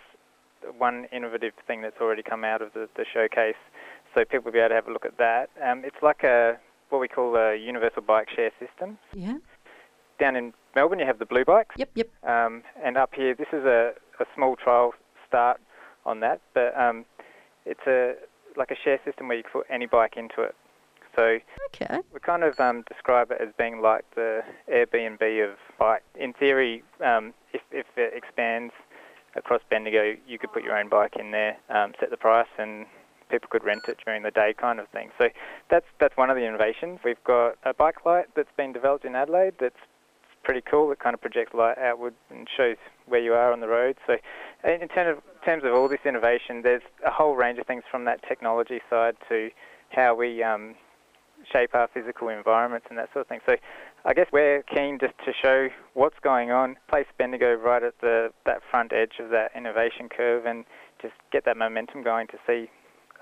one 0.78 1.06
innovative 1.14 1.54
thing 1.66 1.82
that's 1.82 2.00
already 2.02 2.24
come 2.24 2.44
out 2.44 2.62
of 2.62 2.74
the, 2.74 2.90
the 2.98 3.06
showcase. 3.12 3.56
So 4.14 4.26
people 4.26 4.46
will 4.46 4.52
be 4.52 4.60
able 4.60 4.70
to 4.70 4.76
have 4.76 4.88
a 4.88 4.92
look 4.92 5.06
at 5.06 5.18
that. 5.18 5.50
Um, 5.64 5.84
it's 5.86 6.02
like 6.02 6.24
a 6.24 6.60
what 6.90 7.00
we 7.00 7.08
call 7.08 7.36
a 7.36 7.56
universal 7.56 8.02
bike 8.02 8.28
share 8.36 8.52
system. 8.60 8.98
Yeah. 9.14 9.38
Down 10.20 10.36
in 10.36 10.54
Melbourne, 10.76 11.00
you 11.00 11.06
have 11.06 11.20
the 11.20 11.26
blue 11.26 11.46
bikes. 11.46 11.76
Yep, 11.78 11.92
yep. 11.94 12.10
Um, 12.24 12.64
and 12.84 12.98
up 12.98 13.12
here, 13.16 13.36
this 13.36 13.48
is 13.54 13.64
a, 13.64 13.94
a 14.20 14.26
small 14.36 14.56
trial 14.56 14.94
start 15.28 15.62
on 16.06 16.20
that, 16.22 16.42
but 16.54 16.78
um, 16.78 17.06
it's 17.66 17.86
a 17.88 18.16
like 18.56 18.72
a 18.72 18.76
share 18.84 19.00
system 19.06 19.28
where 19.28 19.38
you 19.38 19.44
can 19.44 19.52
put 19.52 19.68
any 19.70 19.86
bike 19.86 20.16
into 20.18 20.42
it. 20.42 20.56
So 21.16 21.40
Okay. 21.74 22.00
we 22.14 22.20
kind 22.20 22.44
of 22.44 22.60
um, 22.60 22.84
describe 22.88 23.32
it 23.32 23.42
as 23.42 23.50
being 23.58 23.82
like 23.82 24.06
the 24.16 24.42
Airbnb 24.72 25.52
of 25.52 25.58
bike. 25.78 26.04
In 26.16 26.34
theory, 26.34 26.84
um, 27.04 27.34
if, 27.54 27.62
if 27.72 27.86
it 27.98 28.14
expands 28.16 28.74
across 29.36 29.62
Bendigo, 29.70 30.16
you 30.28 30.40
could 30.40 30.52
put 30.52 30.64
your 30.64 30.78
own 30.78 30.90
bike 30.90 31.16
in 31.18 31.32
there, 31.32 31.58
um, 31.70 31.94
set 32.00 32.10
the 32.10 32.18
price, 32.18 32.48
and 32.58 32.86
people 33.30 33.48
could 33.52 33.64
rent 33.64 33.84
it 33.88 33.98
during 34.04 34.24
the 34.24 34.32
day, 34.32 34.54
kind 34.60 34.80
of 34.80 34.88
thing. 34.90 35.10
So 35.20 35.30
that's 35.70 35.86
that's 36.00 36.18
one 36.18 36.30
of 36.30 36.36
the 36.36 36.46
innovations. 36.46 37.00
We've 37.04 37.24
got 37.24 37.58
a 37.64 37.74
bike 37.74 38.06
light 38.06 38.26
that's 38.36 38.52
been 38.58 38.74
developed 38.74 39.06
in 39.06 39.16
Adelaide 39.16 39.54
that's 39.60 39.80
pretty 40.44 40.62
cool. 40.62 40.92
It 40.92 41.00
kind 41.00 41.14
of 41.14 41.22
projects 41.22 41.54
light 41.54 41.78
outward 41.78 42.14
and 42.30 42.48
shows 42.56 42.78
where 43.08 43.20
you 43.20 43.34
are 43.34 43.52
on 43.52 43.60
the 43.60 43.68
road. 43.68 43.98
So 44.08 44.18
in 44.64 44.88
terms 44.88 45.18
of, 45.18 45.46
terms 45.46 45.64
of 45.64 45.74
all 45.74 45.88
this 45.88 46.00
innovation, 46.06 46.62
there's 46.64 46.82
a 47.06 47.12
whole 47.12 47.36
range 47.36 47.60
of 47.60 47.68
things 47.68 47.84
from 47.90 48.06
that 48.06 48.22
technology 48.28 48.82
side 48.90 49.16
to 49.30 49.50
how 49.90 50.16
we 50.16 50.44
um, 50.44 50.76
shape 51.52 51.74
our 51.74 51.90
physical 51.94 52.30
environments 52.30 52.88
and 52.90 52.98
that 52.98 53.12
sort 53.14 53.22
of 53.22 53.28
thing. 53.28 53.40
So 53.46 53.56
I 54.06 54.14
guess 54.14 54.28
we're 54.32 54.64
keen 54.64 55.00
just 55.00 55.14
to 55.26 55.34
show 55.34 55.70
what's 55.94 56.20
going 56.22 56.52
on, 56.52 56.78
place 56.88 57.08
Bendigo 57.18 57.54
right 57.56 57.84
at 57.84 58.00
the 58.02 58.32
that 58.46 58.62
front 58.70 58.94
edge 58.94 59.14
of 59.20 59.30
that 59.32 59.52
innovation 59.56 60.10
curve 60.10 60.46
and 60.46 60.66
just 61.02 61.14
get 61.32 61.46
that 61.46 61.58
momentum 61.58 62.04
going 62.04 62.28
to 62.28 62.38
see 62.46 62.70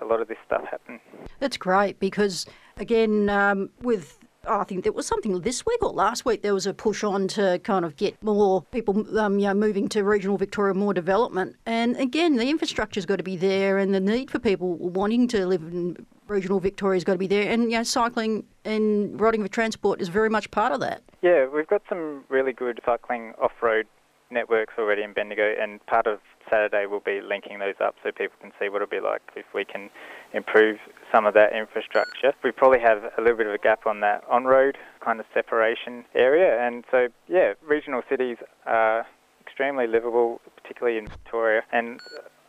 a 0.01 0.05
lot 0.05 0.21
of 0.21 0.27
this 0.27 0.37
stuff 0.45 0.63
happen. 0.69 0.99
That's 1.39 1.57
great 1.57 1.99
because, 1.99 2.45
again, 2.77 3.29
um, 3.29 3.69
with 3.81 4.16
I 4.47 4.63
think 4.63 4.83
there 4.83 4.93
was 4.93 5.05
something 5.05 5.41
this 5.41 5.65
week 5.65 5.81
or 5.81 5.91
last 5.91 6.25
week 6.25 6.41
there 6.41 6.53
was 6.53 6.65
a 6.65 6.73
push 6.73 7.03
on 7.03 7.27
to 7.29 7.59
kind 7.63 7.85
of 7.85 7.95
get 7.95 8.21
more 8.23 8.61
people, 8.71 9.19
um, 9.19 9.39
you 9.39 9.47
know, 9.47 9.53
moving 9.53 9.87
to 9.89 10.03
regional 10.03 10.37
Victoria, 10.37 10.73
more 10.73 10.93
development. 10.93 11.55
And 11.65 11.95
again, 11.97 12.35
the 12.35 12.49
infrastructure's 12.49 13.05
got 13.05 13.17
to 13.17 13.23
be 13.23 13.35
there, 13.35 13.77
and 13.77 13.93
the 13.93 13.99
need 13.99 14.31
for 14.31 14.39
people 14.39 14.75
wanting 14.75 15.27
to 15.29 15.45
live 15.45 15.61
in 15.61 16.05
regional 16.27 16.59
Victoria's 16.59 17.03
got 17.03 17.13
to 17.13 17.19
be 17.19 17.27
there. 17.27 17.49
And 17.51 17.63
you 17.63 17.77
know, 17.77 17.83
cycling 17.83 18.45
and 18.65 19.19
riding 19.19 19.41
for 19.41 19.49
transport 19.49 20.01
is 20.01 20.09
very 20.09 20.29
much 20.29 20.49
part 20.51 20.71
of 20.71 20.79
that. 20.81 21.01
Yeah, 21.21 21.47
we've 21.47 21.67
got 21.67 21.81
some 21.89 22.23
really 22.29 22.53
good 22.53 22.79
cycling 22.85 23.33
off-road 23.41 23.87
networks 24.31 24.73
already 24.77 25.03
in 25.03 25.13
Bendigo, 25.13 25.53
and 25.59 25.85
part 25.85 26.07
of 26.07 26.19
Saturday 26.49 26.85
will 26.85 26.99
be 26.99 27.21
linking 27.21 27.59
those 27.59 27.75
up 27.83 27.95
so 28.03 28.11
people 28.11 28.37
can 28.41 28.51
see 28.59 28.69
what 28.69 28.81
it'll 28.81 28.89
be 28.89 28.99
like 28.99 29.21
if 29.35 29.45
we 29.53 29.65
can 29.65 29.89
improve 30.33 30.77
some 31.11 31.25
of 31.25 31.33
that 31.33 31.53
infrastructure. 31.53 32.33
We 32.43 32.51
probably 32.51 32.79
have 32.79 33.03
a 33.17 33.21
little 33.21 33.37
bit 33.37 33.47
of 33.47 33.53
a 33.53 33.57
gap 33.57 33.85
on 33.85 33.99
that 34.01 34.23
on-road 34.29 34.77
kind 35.03 35.19
of 35.19 35.25
separation 35.33 36.05
area, 36.15 36.59
and 36.65 36.83
so 36.91 37.07
yeah, 37.27 37.53
regional 37.65 38.01
cities 38.09 38.37
are 38.65 39.05
extremely 39.41 39.87
livable, 39.87 40.41
particularly 40.61 40.97
in 40.97 41.07
Victoria, 41.07 41.63
and 41.71 41.99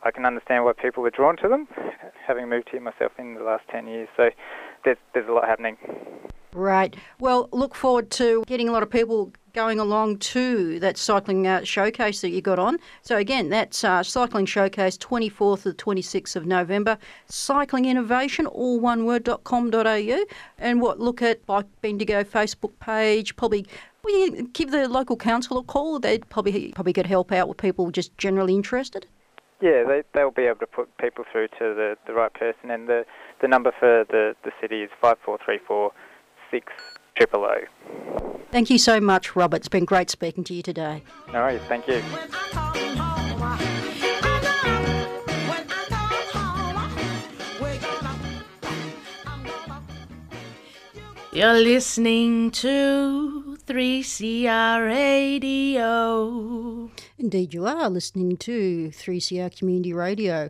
I 0.05 0.11
can 0.11 0.27
understand 0.27 0.65
why 0.65 0.73
people 0.73 1.05
are 1.07 1.11
drawn 1.11 1.37
to 1.39 1.49
them, 1.49 1.69
having 2.27 2.49
moved 2.49 2.69
here 2.71 2.81
myself 2.81 3.13
in 3.19 3.35
the 3.35 3.43
last 3.43 3.65
10 3.71 3.87
years. 3.87 4.09
So 4.17 4.31
there's, 4.85 4.99
there's 5.13 5.29
a 5.29 5.33
lot 5.33 5.49
happening. 5.49 5.77
Right. 6.53 6.97
Well, 7.21 7.49
look 7.53 7.75
forward 7.75 8.11
to 8.13 8.43
getting 8.47 8.69
a 8.69 8.73
lot 8.73 8.83
of 8.83 8.91
people 8.91 9.33
going 9.53 9.81
along 9.81 10.19
to 10.19 10.79
that 10.79 10.97
cycling 10.97 11.47
uh, 11.47 11.65
showcase 11.65 12.21
that 12.21 12.31
you 12.31 12.41
got 12.41 12.59
on. 12.59 12.79
So 13.03 13.17
again, 13.17 13.49
that's 13.49 13.83
uh, 13.83 14.03
cycling 14.03 14.47
showcase 14.47 14.97
24th 14.99 15.63
to 15.63 15.71
the 15.71 15.75
26th 15.75 16.37
of 16.37 16.47
November. 16.47 16.97
Cycling 17.27 17.87
innovation, 17.87 18.47
all 18.47 18.79
one 18.79 19.05
word.com.au. 19.05 20.25
And 20.59 20.81
what, 20.81 21.01
look 21.01 21.23
at 21.23 21.45
Bike 21.45 21.67
Bendigo 21.83 22.25
Facebook 22.25 22.73
page, 22.81 23.37
probably 23.37 23.67
you 24.07 24.49
give 24.53 24.71
the 24.71 24.89
local 24.89 25.17
council 25.17 25.59
a 25.59 25.63
call? 25.63 25.99
They'd 25.99 26.29
probably 26.29 26.73
probably 26.73 26.93
get 26.93 27.07
help 27.07 27.33
out 27.33 27.49
with 27.49 27.59
people 27.59 27.91
just 27.91 28.17
generally 28.17 28.55
interested. 28.55 29.07
Yeah, 29.61 29.85
they, 29.87 30.03
they'll 30.15 30.31
be 30.31 30.45
able 30.45 30.61
to 30.61 30.67
put 30.67 30.97
people 30.99 31.25
through 31.31 31.49
to 31.49 31.75
the, 31.75 31.97
the 32.07 32.13
right 32.13 32.33
person, 32.33 32.71
and 32.71 32.89
the, 32.89 33.05
the 33.43 33.49
number 33.49 33.73
for 33.79 34.05
the, 34.09 34.37
the 34.45 34.53
city 34.61 34.83
is 34.83 34.91
5434 35.01 35.91
6000. 36.51 37.69
Thank 38.51 38.71
you 38.71 38.79
so 38.79 39.01
much, 39.01 39.37
Robert. 39.37 39.59
It's 39.59 39.69
been 39.69 39.85
great 39.85 40.11
speaking 40.11 40.45
to 40.45 40.55
you 40.55 40.63
today. 40.63 41.03
No 41.33 41.43
worries, 41.43 41.61
thank 41.69 41.87
you. 41.89 42.03
You're 51.31 51.53
listening 51.53 52.51
to 52.51 53.59
3CR 53.67 54.89
Radio. 54.89 56.91
Indeed, 57.19 57.55
you 57.55 57.67
are 57.67 57.91
listening 57.91 58.39
to 58.39 58.89
3CR 58.89 59.57
Community 59.57 59.93
Radio. 59.93 60.49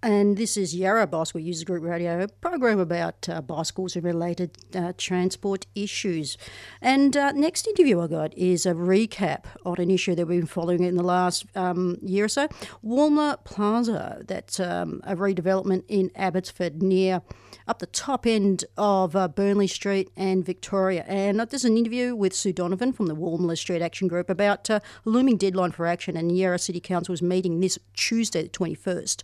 And 0.00 0.36
this 0.36 0.56
is 0.56 0.76
Yarra 0.76 1.08
Bicycle 1.08 1.40
User 1.40 1.64
Group 1.64 1.82
Radio, 1.82 2.24
program 2.40 2.78
about 2.78 3.28
uh, 3.28 3.40
bicycles 3.40 3.96
and 3.96 4.04
related 4.04 4.56
uh, 4.72 4.92
transport 4.96 5.66
issues. 5.74 6.38
And 6.80 7.16
uh, 7.16 7.32
next 7.32 7.66
interview 7.66 8.00
I 8.00 8.06
got 8.06 8.32
is 8.38 8.64
a 8.64 8.74
recap 8.74 9.46
on 9.66 9.80
an 9.80 9.90
issue 9.90 10.14
that 10.14 10.26
we've 10.26 10.42
been 10.42 10.46
following 10.46 10.84
in 10.84 10.94
the 10.94 11.02
last 11.02 11.46
um, 11.56 11.98
year 12.00 12.26
or 12.26 12.28
so. 12.28 12.46
Walmer 12.80 13.38
Plaza, 13.42 14.22
that's 14.24 14.60
um, 14.60 15.00
a 15.02 15.16
redevelopment 15.16 15.82
in 15.88 16.12
Abbotsford 16.14 16.80
near 16.80 17.20
up 17.66 17.78
the 17.78 17.86
top 17.86 18.26
end 18.26 18.64
of 18.76 19.14
uh, 19.14 19.28
Burnley 19.28 19.66
Street 19.66 20.10
and 20.16 20.44
Victoria. 20.44 21.04
And 21.06 21.40
uh, 21.40 21.44
there's 21.44 21.64
an 21.64 21.76
interview 21.76 22.14
with 22.14 22.34
Sue 22.34 22.52
Donovan 22.52 22.92
from 22.92 23.06
the 23.06 23.14
Walmer 23.14 23.56
Street 23.56 23.82
Action 23.82 24.08
Group 24.08 24.30
about 24.30 24.68
uh, 24.70 24.80
a 25.04 25.08
looming 25.08 25.36
deadline 25.36 25.72
for 25.72 25.86
action. 25.86 26.16
And 26.16 26.36
Yarra 26.36 26.58
City 26.58 26.80
Council 26.80 27.12
is 27.12 27.22
meeting 27.22 27.60
this 27.60 27.78
Tuesday, 27.94 28.42
the 28.42 28.48
21st, 28.48 29.22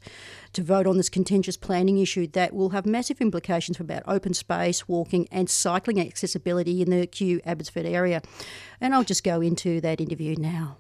to 0.53 0.63
vote 0.63 0.87
on 0.87 0.97
this 0.97 1.09
contentious 1.09 1.57
planning 1.57 1.99
issue 1.99 2.27
that 2.29 2.53
will 2.55 2.71
have 2.71 2.87
massive 2.87 3.21
implications 3.21 3.77
for 3.77 3.83
about 3.83 4.03
open 4.07 4.35
space, 4.35 4.89
walking, 4.89 5.27
and 5.31 5.49
cycling 5.49 6.01
accessibility 6.01 6.83
in 6.83 6.91
the 6.91 7.07
Kew 7.07 7.41
Abbotsford 7.45 7.87
area. 7.87 8.23
And 8.81 8.95
I'll 8.95 9.05
just 9.05 9.25
go 9.25 9.41
into 9.41 9.81
that 9.81 10.01
interview 10.01 10.37
now. 10.37 10.77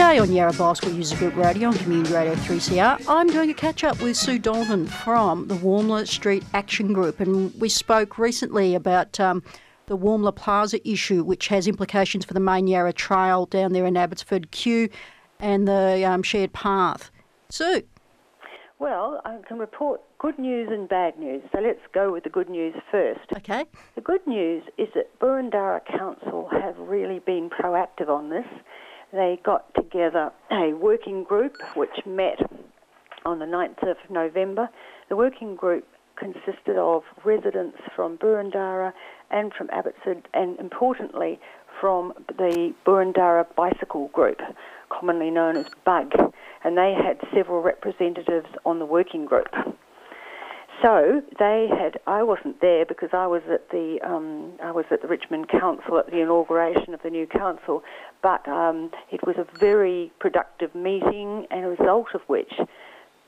Today 0.00 0.18
on 0.18 0.32
Yarra 0.32 0.54
Bicycle 0.54 0.94
Users 0.94 1.18
Group 1.18 1.36
Radio 1.36 1.68
on 1.68 1.74
Community 1.74 2.14
Radio 2.14 2.34
3CR, 2.34 3.04
I'm 3.06 3.26
doing 3.26 3.50
a 3.50 3.54
catch 3.54 3.84
up 3.84 4.00
with 4.00 4.16
Sue 4.16 4.38
Donovan 4.38 4.86
from 4.86 5.46
the 5.46 5.56
Walmer 5.56 6.06
Street 6.06 6.42
Action 6.54 6.94
Group, 6.94 7.20
and 7.20 7.52
we 7.60 7.68
spoke 7.68 8.16
recently 8.16 8.74
about 8.74 9.20
um, 9.20 9.42
the 9.88 9.98
Walmer 9.98 10.32
Plaza 10.34 10.80
issue, 10.88 11.22
which 11.22 11.48
has 11.48 11.68
implications 11.68 12.24
for 12.24 12.32
the 12.32 12.40
main 12.40 12.66
Yarra 12.66 12.94
Trail 12.94 13.44
down 13.44 13.74
there 13.74 13.84
in 13.84 13.94
Abbotsford 13.94 14.50
Kew 14.52 14.88
and 15.38 15.68
the 15.68 16.02
um, 16.06 16.22
shared 16.22 16.54
path. 16.54 17.10
Sue. 17.50 17.82
Well, 18.78 19.20
I 19.26 19.36
can 19.46 19.58
report 19.58 20.00
good 20.18 20.38
news 20.38 20.70
and 20.72 20.88
bad 20.88 21.18
news. 21.18 21.42
So 21.52 21.60
let's 21.60 21.80
go 21.92 22.10
with 22.10 22.24
the 22.24 22.30
good 22.30 22.48
news 22.48 22.74
first. 22.90 23.20
Okay. 23.36 23.66
The 23.96 24.00
good 24.00 24.26
news 24.26 24.62
is 24.78 24.88
that 24.94 25.10
Boroondara 25.20 25.84
Council 25.84 26.48
have 26.52 26.78
really 26.78 27.18
been 27.18 27.50
proactive 27.50 28.08
on 28.08 28.30
this. 28.30 28.46
They 29.12 29.40
got 29.44 29.74
together 29.74 30.30
a 30.52 30.72
working 30.72 31.24
group 31.24 31.56
which 31.74 32.06
met 32.06 32.40
on 33.24 33.40
the 33.40 33.44
9th 33.44 33.82
of 33.90 33.96
November. 34.08 34.68
The 35.08 35.16
working 35.16 35.56
group 35.56 35.84
consisted 36.16 36.76
of 36.76 37.02
residents 37.24 37.78
from 37.96 38.18
Boroondara 38.18 38.92
and 39.30 39.52
from 39.52 39.68
Abbotsford, 39.70 40.28
and 40.32 40.58
importantly, 40.60 41.40
from 41.80 42.12
the 42.28 42.72
Boroondara 42.86 43.46
Bicycle 43.56 44.08
Group, 44.08 44.40
commonly 44.90 45.30
known 45.30 45.56
as 45.56 45.66
BUG, 45.84 46.12
and 46.62 46.76
they 46.76 46.94
had 46.94 47.18
several 47.34 47.62
representatives 47.62 48.48
on 48.64 48.78
the 48.78 48.86
working 48.86 49.24
group. 49.24 49.48
So 50.82 51.22
they 51.38 51.68
had. 51.70 52.00
I 52.06 52.22
wasn't 52.22 52.60
there 52.60 52.86
because 52.86 53.10
I 53.12 53.26
was 53.26 53.42
at 53.52 53.68
the 53.70 53.98
um, 54.02 54.52
I 54.62 54.70
was 54.70 54.86
at 54.90 55.02
the 55.02 55.08
Richmond 55.08 55.48
Council 55.48 55.98
at 55.98 56.06
the 56.06 56.20
inauguration 56.20 56.94
of 56.94 57.02
the 57.02 57.10
new 57.10 57.26
council. 57.26 57.82
But 58.22 58.46
um, 58.48 58.90
it 59.10 59.20
was 59.26 59.36
a 59.36 59.46
very 59.58 60.10
productive 60.20 60.74
meeting, 60.74 61.46
and 61.50 61.64
a 61.64 61.68
result 61.68 62.08
of 62.14 62.22
which 62.28 62.52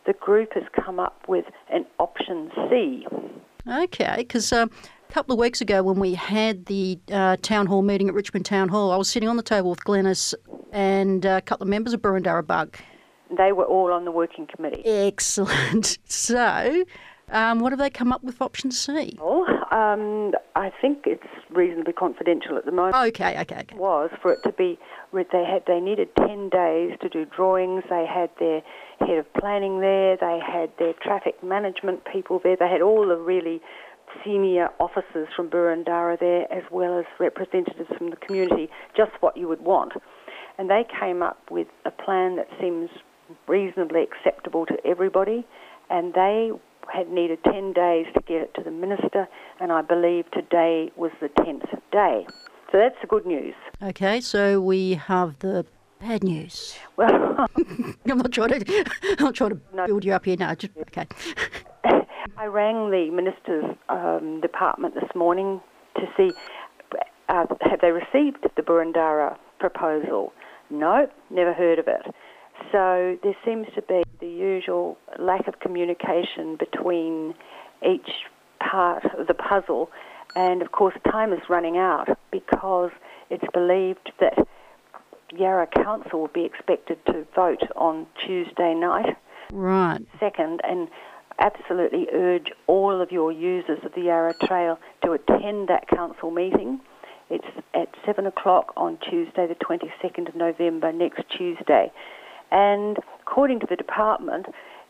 the 0.07 0.13
group 0.15 0.55
has 0.55 0.65
come 0.85 0.99
up 0.99 1.25
with 1.29 1.45
an 1.71 1.87
option 1.99 2.51
C. 2.71 3.07
Okay, 3.69 4.15
because 4.19 4.53
um, 4.53 4.71
a 5.09 5.13
couple 5.13 5.35
of 5.35 5.39
weeks 5.39 5.61
ago 5.61 5.83
when 5.83 6.01
we 6.01 6.15
had 6.15 6.67
the 6.67 6.99
uh, 7.13 7.37
town 7.43 7.67
hall 7.67 7.83
meeting 7.83 8.09
at 8.09 8.15
Richmond 8.15 8.47
Town 8.47 8.69
Hall, 8.69 8.91
I 8.91 8.97
was 8.97 9.09
sitting 9.09 9.29
on 9.29 9.37
the 9.37 9.43
table 9.43 9.71
with 9.71 9.85
Glennis 9.85 10.35
and 10.73 11.25
a 11.25 11.41
couple 11.43 11.65
of 11.65 11.69
members 11.69 11.93
of 11.93 12.01
Boroondara 12.01 12.47
Bug. 12.47 12.77
They 13.37 13.53
were 13.53 13.65
all 13.65 13.93
on 13.93 14.05
the 14.05 14.11
working 14.11 14.47
committee. 14.47 14.83
Excellent. 14.85 15.99
So, 16.13 16.85
um, 17.33 17.61
what 17.61 17.73
have 17.73 17.79
they 17.79 17.91
come 17.91 18.13
up 18.13 18.23
with 18.23 18.37
for 18.37 18.45
option 18.45 18.71
C? 18.71 19.19
Well, 19.21 19.47
um, 19.71 20.33
I 20.55 20.71
think 20.81 21.05
it's 21.07 21.27
reasonably 21.51 21.93
confidential 21.93 22.57
at 22.57 22.65
the 22.65 22.73
moment. 22.73 22.95
Okay, 22.95 23.41
okay, 23.41 23.61
okay. 23.61 23.77
Was 23.77 24.11
for 24.21 24.33
it 24.33 24.43
to 24.45 24.53
be 24.53 24.79
they 25.13 25.45
had 25.45 25.63
they 25.67 25.81
needed 25.81 26.09
ten 26.17 26.49
days 26.49 26.93
to 27.01 27.09
do 27.09 27.25
drawings. 27.25 27.85
They 27.89 28.07
had 28.07 28.31
their 28.39 28.63
head 29.01 29.19
of 29.19 29.33
planning 29.35 29.81
there. 29.81 30.17
They 30.17 30.41
had 30.45 30.71
their 30.79 30.95
traffic 31.03 31.43
management 31.43 32.03
people 32.11 32.41
there. 32.43 32.57
They 32.57 32.69
had 32.69 32.83
all 32.83 33.07
the 33.07 33.17
really 33.17 33.61
senior 34.25 34.69
officers 34.79 35.29
from 35.35 35.49
Boroondara 35.49 36.19
there, 36.19 36.53
as 36.53 36.65
well 36.71 36.99
as 36.99 37.07
representatives 37.19 37.89
from 37.97 38.11
the 38.11 38.17
community. 38.17 38.69
Just 38.97 39.13
what 39.21 39.37
you 39.37 39.49
would 39.49 39.63
want, 39.63 39.93
and 40.59 40.71
they 40.71 40.85
came 41.01 41.23
up 41.23 41.39
with 41.51 41.69
a 41.85 41.91
plan 41.91 42.37
that 42.37 42.49
seems 42.61 42.91
reasonably 43.49 44.03
acceptable 44.03 44.67
to 44.67 44.77
everybody, 44.85 45.47
and 45.89 46.13
they 46.15 46.51
had 46.93 47.11
needed 47.11 47.39
10 47.45 47.73
days 47.73 48.07
to 48.15 48.21
get 48.27 48.43
it 48.43 48.55
to 48.55 48.63
the 48.63 48.71
minister, 48.71 49.29
and 49.61 49.73
I 49.73 49.83
believe 49.83 50.31
today 50.31 50.91
was 50.97 51.11
the 51.21 51.29
10th 51.29 51.69
day. 51.91 52.27
So 52.71 52.79
that's 52.79 52.97
the 53.01 53.07
good 53.07 53.27
news. 53.27 53.55
Okay, 53.83 54.21
so 54.21 54.61
we 54.61 54.95
have 54.95 55.39
the 55.41 55.67
bad 56.01 56.25
news. 56.25 56.77
Well, 56.97 57.47
I'm 58.11 58.19
not 58.19 58.33
trying 58.33 58.61
to, 58.61 58.85
I'm 59.19 59.25
not 59.25 59.35
trying 59.35 59.51
to 59.51 59.61
build 59.87 60.05
you 60.05 60.13
up 60.13 60.25
here 60.25 60.37
now. 60.37 60.55
Just, 60.55 60.73
okay. 60.79 61.07
I 62.37 62.47
rang 62.47 62.91
the 62.91 63.11
minister's 63.11 63.77
um, 63.89 64.41
department 64.41 64.95
this 64.95 65.09
morning 65.15 65.61
to 65.97 66.03
see 66.17 66.33
uh, 67.29 67.47
have 67.61 67.81
they 67.81 67.91
received 67.91 68.47
the 68.57 68.63
Boroondara 68.63 69.37
proposal. 69.59 70.33
No, 70.71 71.07
never 71.31 71.53
heard 71.53 71.79
of 71.79 71.87
it. 71.89 72.15
So 72.71 73.19
there 73.23 73.37
seems 73.45 73.67
to 73.75 73.83
be 73.83 74.03
the 74.21 74.29
usual 74.29 74.99
lack 75.19 75.49
of 75.49 75.61
communication 75.61 76.57
between 76.57 77.35
each 77.87 78.11
part 78.61 79.05
of 79.19 79.27
the 79.27 79.35
puzzle. 79.35 79.91
And 80.35 80.63
of 80.63 80.73
course, 80.73 80.95
time 81.11 81.33
is 81.33 81.41
running 81.49 81.77
out 81.77 82.17
because 82.31 82.91
it's 83.31 83.45
believed 83.53 84.13
that 84.21 84.47
Yarra 85.37 85.67
Council 85.67 86.21
will 86.21 86.29
be 86.29 86.45
expected 86.45 87.05
to 87.07 87.27
vote 87.35 87.63
on 87.77 88.07
Tuesday 88.25 88.75
night. 88.75 89.17
Right. 89.53 90.01
Second, 90.21 90.61
and 90.65 90.89
absolutely 91.39 92.07
urge 92.13 92.53
all 92.67 93.01
of 93.01 93.11
your 93.11 93.33
users 93.33 93.79
of 93.85 93.93
the 93.95 94.03
Yarra 94.03 94.35
Trail 94.45 94.79
to 95.05 95.13
attend 95.13 95.69
that 95.69 95.89
council 95.89 96.31
meeting. 96.31 96.81
It's 97.31 97.47
at 97.75 97.89
7 98.05 98.27
o'clock 98.27 98.73
on 98.77 98.99
Tuesday, 99.09 99.47
the 99.47 99.55
22nd 99.55 100.29
of 100.29 100.35
November, 100.35 100.93
next 100.93 101.25
Tuesday. 101.37 101.91
And 102.53 102.99
according 103.21 103.61
to 103.61 103.67
the 103.69 103.77
department, 103.77 104.47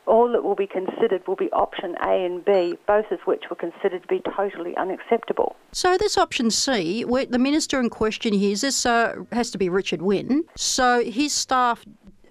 all 0.07 0.33
that 0.33 0.43
will 0.43 0.57
be 0.57 0.67
considered 0.67 1.27
will 1.29 1.37
be 1.37 1.51
option 1.53 1.95
A 2.05 2.25
and 2.25 2.45
B, 2.45 2.77
both 2.87 3.11
of 3.13 3.21
which 3.25 3.45
were 3.49 3.57
considered 3.57 4.03
to 4.03 4.09
be 4.09 4.21
totally 4.37 4.77
unacceptable. 4.77 5.55
So 5.71 5.97
this 5.97 6.19
option 6.19 6.51
C, 6.51 7.05
where 7.05 7.25
the 7.25 7.39
minister 7.39 7.79
in 7.79 7.89
question 7.89 8.33
here, 8.33 8.51
is 8.51 8.63
this 8.63 8.85
uh, 8.85 9.15
has 9.31 9.51
to 9.53 9.59
be 9.59 9.69
Richard 9.69 10.03
Wynne. 10.03 10.45
So 10.57 11.05
his 11.05 11.33
staff, 11.33 11.85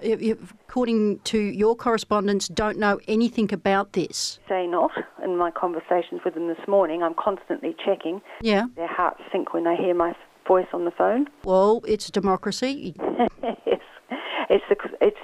according 0.03 1.19
to 1.19 1.39
your 1.39 1.77
correspondence, 1.77 2.49
don't 2.49 2.77
know 2.77 2.99
anything 3.07 3.53
about 3.53 3.93
this. 3.93 4.39
Say 4.49 4.67
not. 4.67 4.91
In 5.23 5.37
my 5.37 5.49
conversations 5.51 6.21
with 6.25 6.33
them 6.33 6.49
this 6.49 6.67
morning, 6.67 7.03
I'm 7.03 7.13
constantly 7.13 7.73
checking. 7.85 8.21
Yeah. 8.41 8.65
Their 8.75 8.87
hearts 8.87 9.21
sink 9.31 9.53
when 9.53 9.63
they 9.63 9.77
hear 9.77 9.93
my 9.93 10.13
voice 10.45 10.67
on 10.73 10.83
the 10.83 10.91
phone. 10.91 11.27
Well, 11.45 11.81
it's 11.87 12.09
democracy. 12.09 12.95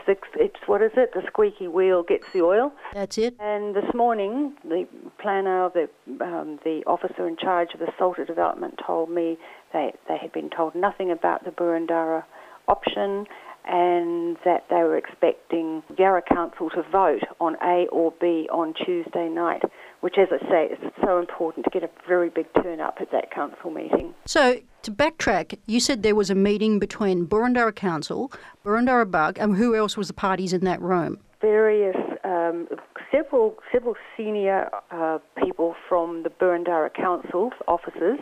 yes. 0.07 0.17
It's 0.17 0.33
the, 0.33 0.43
it's 0.43 0.67
what 0.67 0.81
is 0.81 0.91
it? 0.95 1.11
The 1.13 1.23
squeaky 1.27 1.67
wheel 1.67 2.03
gets 2.03 2.25
the 2.33 2.41
oil. 2.41 2.71
That's 2.93 3.17
it. 3.17 3.35
And 3.39 3.75
this 3.75 3.93
morning, 3.93 4.55
the 4.63 4.87
planner, 5.19 5.69
the 5.73 5.89
um, 6.23 6.59
the 6.63 6.83
officer 6.87 7.27
in 7.27 7.37
charge 7.37 7.73
of 7.73 7.79
the 7.79 7.91
Salter 7.97 8.25
development, 8.25 8.79
told 8.85 9.09
me 9.09 9.37
they 9.73 9.93
they 10.07 10.17
had 10.17 10.31
been 10.31 10.49
told 10.49 10.75
nothing 10.75 11.11
about 11.11 11.43
the 11.43 11.51
Boroondara 11.51 12.23
option, 12.67 13.25
and 13.65 14.37
that 14.45 14.65
they 14.69 14.77
were 14.77 14.97
expecting 14.97 15.83
Yarra 15.97 16.21
Council 16.21 16.69
to 16.71 16.83
vote 16.91 17.23
on 17.39 17.55
A 17.61 17.87
or 17.91 18.13
B 18.19 18.47
on 18.51 18.73
Tuesday 18.73 19.29
night. 19.29 19.61
Which, 20.01 20.15
as 20.17 20.27
I 20.31 20.49
say, 20.49 20.65
is 20.71 20.77
so 21.03 21.19
important 21.19 21.65
to 21.65 21.71
get 21.71 21.83
a 21.83 21.89
very 22.07 22.29
big 22.29 22.45
turn 22.61 22.79
up 22.79 22.97
at 23.01 23.11
that 23.11 23.31
council 23.31 23.71
meeting. 23.71 24.13
So 24.25 24.59
to 24.83 24.91
backtrack, 24.91 25.57
you 25.65 25.79
said 25.79 26.03
there 26.03 26.15
was 26.15 26.29
a 26.29 26.35
meeting 26.35 26.79
between 26.79 27.25
Boroondara 27.25 27.75
Council, 27.75 28.31
Boroondara 28.63 29.09
Bug, 29.09 29.37
and 29.39 29.55
who 29.55 29.75
else 29.75 29.97
was 29.97 30.07
the 30.07 30.13
parties 30.13 30.53
in 30.53 30.63
that 30.65 30.81
room? 30.81 31.19
various 31.41 31.95
um, 32.23 32.67
several 33.11 33.55
several 33.71 33.95
senior 34.15 34.69
uh, 34.91 35.19
people 35.43 35.75
from 35.87 36.23
the 36.23 36.29
Boroondara 36.29 36.93
Council 36.93 37.51
offices, 37.67 38.19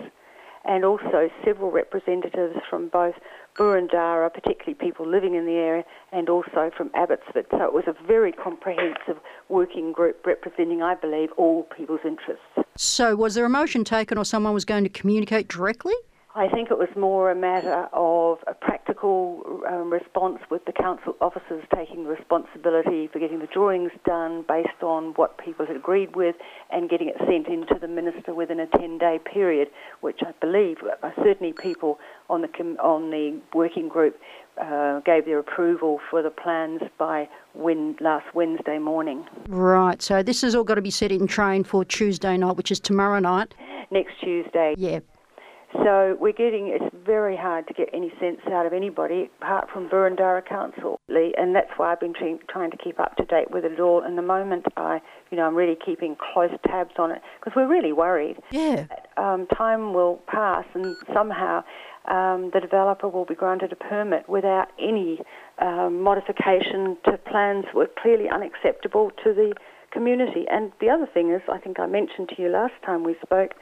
and 0.65 0.83
also 0.83 1.29
several 1.43 1.71
representatives 1.71 2.55
from 2.69 2.89
both 2.89 3.15
Boroondara, 3.57 4.33
particularly 4.33 4.73
people 4.73 5.07
living 5.07 5.35
in 5.35 5.45
the 5.45 5.53
area, 5.53 5.83
and 6.11 6.29
also 6.29 6.71
from 6.75 6.91
Abbotsford. 6.93 7.45
So 7.51 7.57
uh, 7.57 7.65
it 7.65 7.73
was 7.73 7.85
a 7.87 7.95
very 8.05 8.31
comprehensive 8.31 9.17
working 9.49 9.91
group 9.91 10.25
representing, 10.25 10.81
I 10.81 10.95
believe, 10.95 11.29
all 11.37 11.63
people's 11.63 12.01
interests. 12.03 12.43
So 12.77 13.15
was 13.15 13.35
there 13.35 13.45
a 13.45 13.49
motion 13.49 13.83
taken 13.83 14.17
or 14.17 14.25
someone 14.25 14.53
was 14.53 14.65
going 14.65 14.83
to 14.83 14.89
communicate 14.89 15.47
directly? 15.47 15.93
I 16.37 16.49
think 16.49 16.69
it 16.69 16.77
was 16.77 16.89
more 16.97 17.31
a 17.31 17.35
matter 17.35 17.87
of 17.93 18.39
a 18.45 18.53
practical 18.53 19.61
um, 19.69 19.89
response 19.89 20.39
with 20.51 20.65
the 20.65 20.73
council 20.73 21.15
officers 21.21 21.63
taking 21.73 22.05
responsibility 22.05 23.07
for 23.07 23.19
getting 23.19 23.39
the 23.39 23.47
drawings 23.47 23.91
done 24.05 24.43
based 24.45 24.83
on 24.83 25.13
what 25.15 25.37
people 25.37 25.65
had 25.65 25.77
agreed 25.77 26.13
with 26.13 26.35
and 26.71 26.89
getting 26.89 27.07
it 27.07 27.15
sent 27.19 27.47
in 27.47 27.65
to 27.67 27.79
the 27.79 27.87
minister 27.87 28.33
within 28.33 28.59
a 28.59 28.67
10-day 28.67 29.19
period, 29.31 29.69
which 30.01 30.19
I 30.27 30.33
believe 30.41 30.79
uh, 31.01 31.09
certainly 31.23 31.53
people 31.53 31.99
on 32.29 32.41
the 32.41 32.49
com- 32.49 32.79
on 32.83 33.11
the 33.11 33.39
working 33.53 33.87
group 33.87 34.19
uh, 34.61 34.99
gave 35.05 35.23
their 35.23 35.39
approval 35.39 36.01
for 36.09 36.21
the 36.21 36.31
plans 36.31 36.81
by 36.97 37.29
when, 37.53 37.95
last 38.01 38.25
Wednesday 38.35 38.77
morning. 38.77 39.25
Right. 39.47 40.01
So 40.01 40.21
this 40.21 40.41
has 40.41 40.53
all 40.53 40.65
got 40.65 40.75
to 40.75 40.81
be 40.81 40.91
set 40.91 41.13
in 41.13 41.27
train 41.27 41.63
for 41.63 41.85
Tuesday 41.85 42.35
night, 42.35 42.57
which 42.57 42.71
is 42.71 42.81
tomorrow 42.81 43.19
night. 43.19 43.53
Next 43.89 44.19
Tuesday. 44.21 44.75
Yeah. 44.77 44.99
So 45.83 46.17
we're 46.19 46.33
getting, 46.33 46.67
it's 46.67 46.95
very 47.05 47.35
hard 47.35 47.67
to 47.67 47.73
get 47.73 47.89
any 47.93 48.11
sense 48.19 48.39
out 48.51 48.65
of 48.65 48.73
anybody 48.73 49.29
apart 49.41 49.69
from 49.71 49.89
Boroondara 49.89 50.45
Council. 50.45 50.99
And 51.09 51.55
that's 51.55 51.69
why 51.77 51.91
I've 51.91 51.99
been 51.99 52.13
trying 52.13 52.39
trying 52.49 52.71
to 52.71 52.77
keep 52.77 52.99
up 52.99 53.15
to 53.17 53.25
date 53.25 53.51
with 53.51 53.65
it 53.65 53.79
all. 53.79 54.01
And 54.01 54.17
the 54.17 54.21
moment 54.21 54.65
I, 54.77 55.01
you 55.31 55.37
know, 55.37 55.45
I'm 55.45 55.55
really 55.55 55.77
keeping 55.85 56.15
close 56.33 56.51
tabs 56.65 56.93
on 56.97 57.11
it 57.11 57.21
because 57.39 57.53
we're 57.55 57.67
really 57.67 57.93
worried. 57.93 58.37
Yeah. 58.51 58.87
Um, 59.17 59.47
time 59.47 59.93
will 59.93 60.21
pass 60.27 60.65
and 60.73 60.95
somehow 61.13 61.63
um, 62.07 62.51
the 62.53 62.59
developer 62.59 63.07
will 63.07 63.25
be 63.25 63.35
granted 63.35 63.71
a 63.71 63.75
permit 63.75 64.29
without 64.29 64.67
any 64.79 65.19
um, 65.59 66.01
modification 66.01 66.97
to 67.05 67.17
plans 67.17 67.65
that 67.65 67.75
were 67.75 67.89
clearly 68.01 68.29
unacceptable 68.29 69.11
to 69.23 69.33
the 69.33 69.53
community. 69.91 70.45
And 70.51 70.71
the 70.79 70.89
other 70.89 71.07
thing 71.11 71.31
is, 71.31 71.41
I 71.51 71.57
think 71.57 71.79
I 71.79 71.87
mentioned 71.87 72.29
to 72.35 72.41
you 72.41 72.49
last 72.49 72.73
time 72.85 73.03
we 73.03 73.15
spoke, 73.23 73.53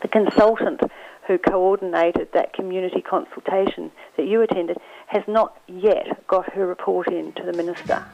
the 0.00 0.08
consultant 0.08 0.80
who 1.26 1.38
coordinated 1.38 2.28
that 2.34 2.52
community 2.52 3.00
consultation 3.00 3.90
that 4.16 4.26
you 4.26 4.42
attended 4.42 4.76
has 5.06 5.22
not 5.28 5.60
yet 5.68 6.26
got 6.26 6.52
her 6.52 6.66
report 6.66 7.08
in 7.08 7.32
to 7.34 7.42
the 7.44 7.52
minister. 7.52 8.04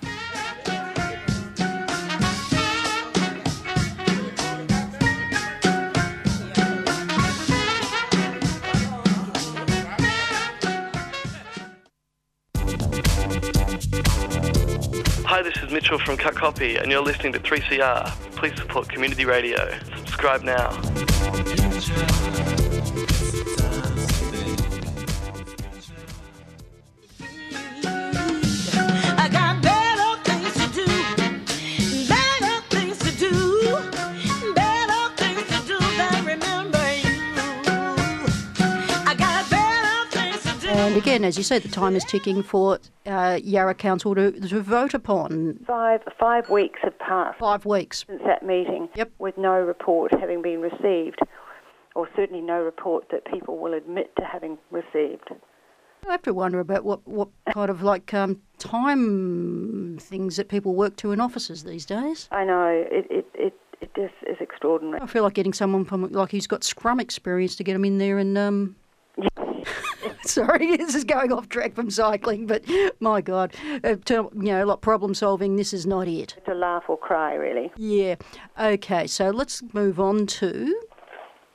Hi, 15.24 15.42
this 15.42 15.56
is 15.62 15.70
Mitchell 15.70 15.98
from 15.98 16.16
Cut 16.16 16.34
Copy, 16.34 16.76
and 16.76 16.90
you're 16.90 17.02
listening 17.02 17.32
to 17.34 17.38
3CR. 17.38 18.10
Please 18.32 18.56
support 18.56 18.88
community 18.88 19.24
radio. 19.24 19.78
Subscribe 19.98 20.42
now. 20.42 20.68
And 41.18 41.26
as 41.26 41.36
you 41.36 41.42
say, 41.42 41.58
the 41.58 41.66
time 41.66 41.96
is 41.96 42.04
ticking 42.04 42.44
for 42.44 42.78
uh, 43.04 43.40
Yarra 43.42 43.74
Council 43.74 44.14
to, 44.14 44.30
to 44.30 44.60
vote 44.60 44.94
upon. 44.94 45.58
Five 45.66 46.02
five 46.16 46.48
weeks 46.48 46.78
have 46.84 46.96
passed. 47.00 47.40
Five 47.40 47.66
weeks 47.66 48.04
since 48.06 48.22
that 48.24 48.46
meeting. 48.46 48.88
Yep. 48.94 49.10
With 49.18 49.36
no 49.36 49.54
report 49.54 50.12
having 50.20 50.42
been 50.42 50.60
received, 50.60 51.18
or 51.96 52.08
certainly 52.14 52.40
no 52.40 52.62
report 52.62 53.06
that 53.10 53.24
people 53.26 53.58
will 53.58 53.74
admit 53.74 54.14
to 54.18 54.24
having 54.24 54.58
received. 54.70 55.30
I 56.06 56.12
have 56.12 56.22
to 56.22 56.32
wonder 56.32 56.60
about 56.60 56.84
what, 56.84 57.04
what 57.08 57.30
kind 57.52 57.68
of 57.68 57.82
like 57.82 58.14
um, 58.14 58.40
time 58.58 59.98
things 60.00 60.36
that 60.36 60.48
people 60.48 60.76
work 60.76 60.94
to 60.98 61.10
in 61.10 61.20
offices 61.20 61.64
these 61.64 61.84
days. 61.84 62.28
I 62.30 62.44
know 62.44 62.68
it 62.88 63.08
it 63.10 63.26
it, 63.34 63.54
it 63.80 63.90
just 63.96 64.14
is 64.30 64.36
extraordinary. 64.38 65.00
I 65.02 65.06
feel 65.06 65.24
like 65.24 65.34
getting 65.34 65.52
someone 65.52 65.84
from 65.84 66.12
like 66.12 66.30
who's 66.30 66.46
got 66.46 66.62
Scrum 66.62 67.00
experience 67.00 67.56
to 67.56 67.64
get 67.64 67.72
them 67.72 67.84
in 67.84 67.98
there 67.98 68.18
and 68.18 68.38
um. 68.38 68.76
Sorry, 70.22 70.76
this 70.76 70.94
is 70.94 71.04
going 71.04 71.32
off 71.32 71.48
track 71.48 71.74
from 71.74 71.90
cycling, 71.90 72.46
but 72.46 72.64
my 73.00 73.20
God, 73.20 73.54
uh, 73.84 73.96
you 74.10 74.30
know, 74.34 74.64
like 74.64 74.80
problem 74.80 75.14
solving, 75.14 75.56
this 75.56 75.72
is 75.72 75.86
not 75.86 76.08
it. 76.08 76.36
To 76.46 76.54
laugh 76.54 76.84
or 76.88 76.96
cry, 76.96 77.34
really. 77.34 77.72
Yeah. 77.76 78.16
Okay, 78.58 79.06
so 79.06 79.30
let's 79.30 79.62
move 79.72 80.00
on 80.00 80.26
to 80.26 80.80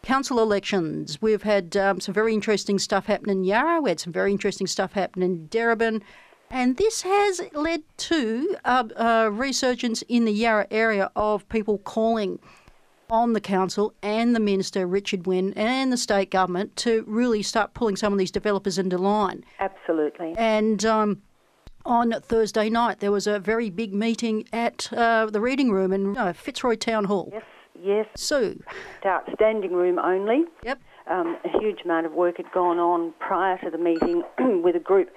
council 0.04 0.40
elections. 0.40 1.22
We've 1.22 1.44
had 1.44 1.76
um, 1.78 2.00
some 2.00 2.14
very 2.14 2.34
interesting 2.34 2.78
stuff 2.78 3.06
happen 3.06 3.30
in 3.30 3.44
Yarra. 3.44 3.82
We 3.82 3.90
had 3.90 4.00
some 4.00 4.14
very 4.14 4.32
interesting 4.32 4.68
stuff 4.68 4.94
happen 4.94 5.24
in 5.24 5.48
Darebin. 5.48 6.02
And 6.50 6.78
this 6.78 7.02
has 7.02 7.42
led 7.54 7.82
to 7.98 8.56
a, 8.64 8.86
a 8.96 9.32
resurgence 9.32 10.04
in 10.04 10.26
the 10.26 10.32
Yarra 10.32 10.68
area 10.70 11.10
of 11.16 11.48
people 11.50 11.80
calling 11.80 12.38
on 13.14 13.34
the 13.34 13.40
council 13.40 13.94
and 14.02 14.36
the 14.36 14.40
minister, 14.40 14.88
Richard 14.88 15.28
Wynne, 15.28 15.54
and 15.54 15.94
the 15.94 15.98
state 15.98 16.32
government 16.32 16.76
to 16.78 17.04
really 17.06 17.44
start 17.44 17.76
pulling 17.76 17.96
some 17.96 18.12
of 18.12 18.18
these 18.18 18.32
developers 18.32 18.80
into 18.80 18.98
line. 18.98 19.46
Absolutely. 19.60 20.34
And 20.36 20.84
um, 20.84 21.22
on 21.86 22.12
Thursday 22.22 22.72
night, 22.72 23.02
there 23.02 23.12
was 23.12 23.28
a 23.28 23.40
very 23.40 23.70
big 23.70 23.94
meeting 23.94 24.48
at 24.52 24.92
uh, 24.92 25.28
the 25.28 25.40
reading 25.40 25.72
room 25.72 25.94
in 25.94 26.18
uh, 26.18 26.34
Fitzroy 26.34 26.76
Town 26.76 27.04
Hall. 27.04 27.30
Yes, 27.32 27.44
yes. 27.80 28.08
Sue. 28.16 28.60
Outstanding 29.06 29.74
room 29.74 30.00
only. 30.00 30.46
Yep. 30.64 30.82
Um, 31.06 31.38
a 31.46 31.60
huge 31.60 31.82
amount 31.86 32.08
of 32.08 32.14
work 32.14 32.38
had 32.38 32.52
gone 32.52 32.80
on 32.80 33.14
prior 33.20 33.60
to 33.60 33.70
the 33.70 33.78
meeting 33.78 34.24
with 34.64 34.76
a 34.76 34.80
group, 34.80 35.10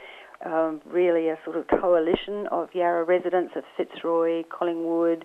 um, 0.44 0.82
really 0.84 1.28
a 1.28 1.38
sort 1.46 1.56
of 1.56 1.66
coalition 1.68 2.46
of 2.48 2.68
Yarra 2.74 3.04
residents 3.04 3.54
of 3.56 3.64
Fitzroy, 3.74 4.42
Collingwood, 4.50 5.24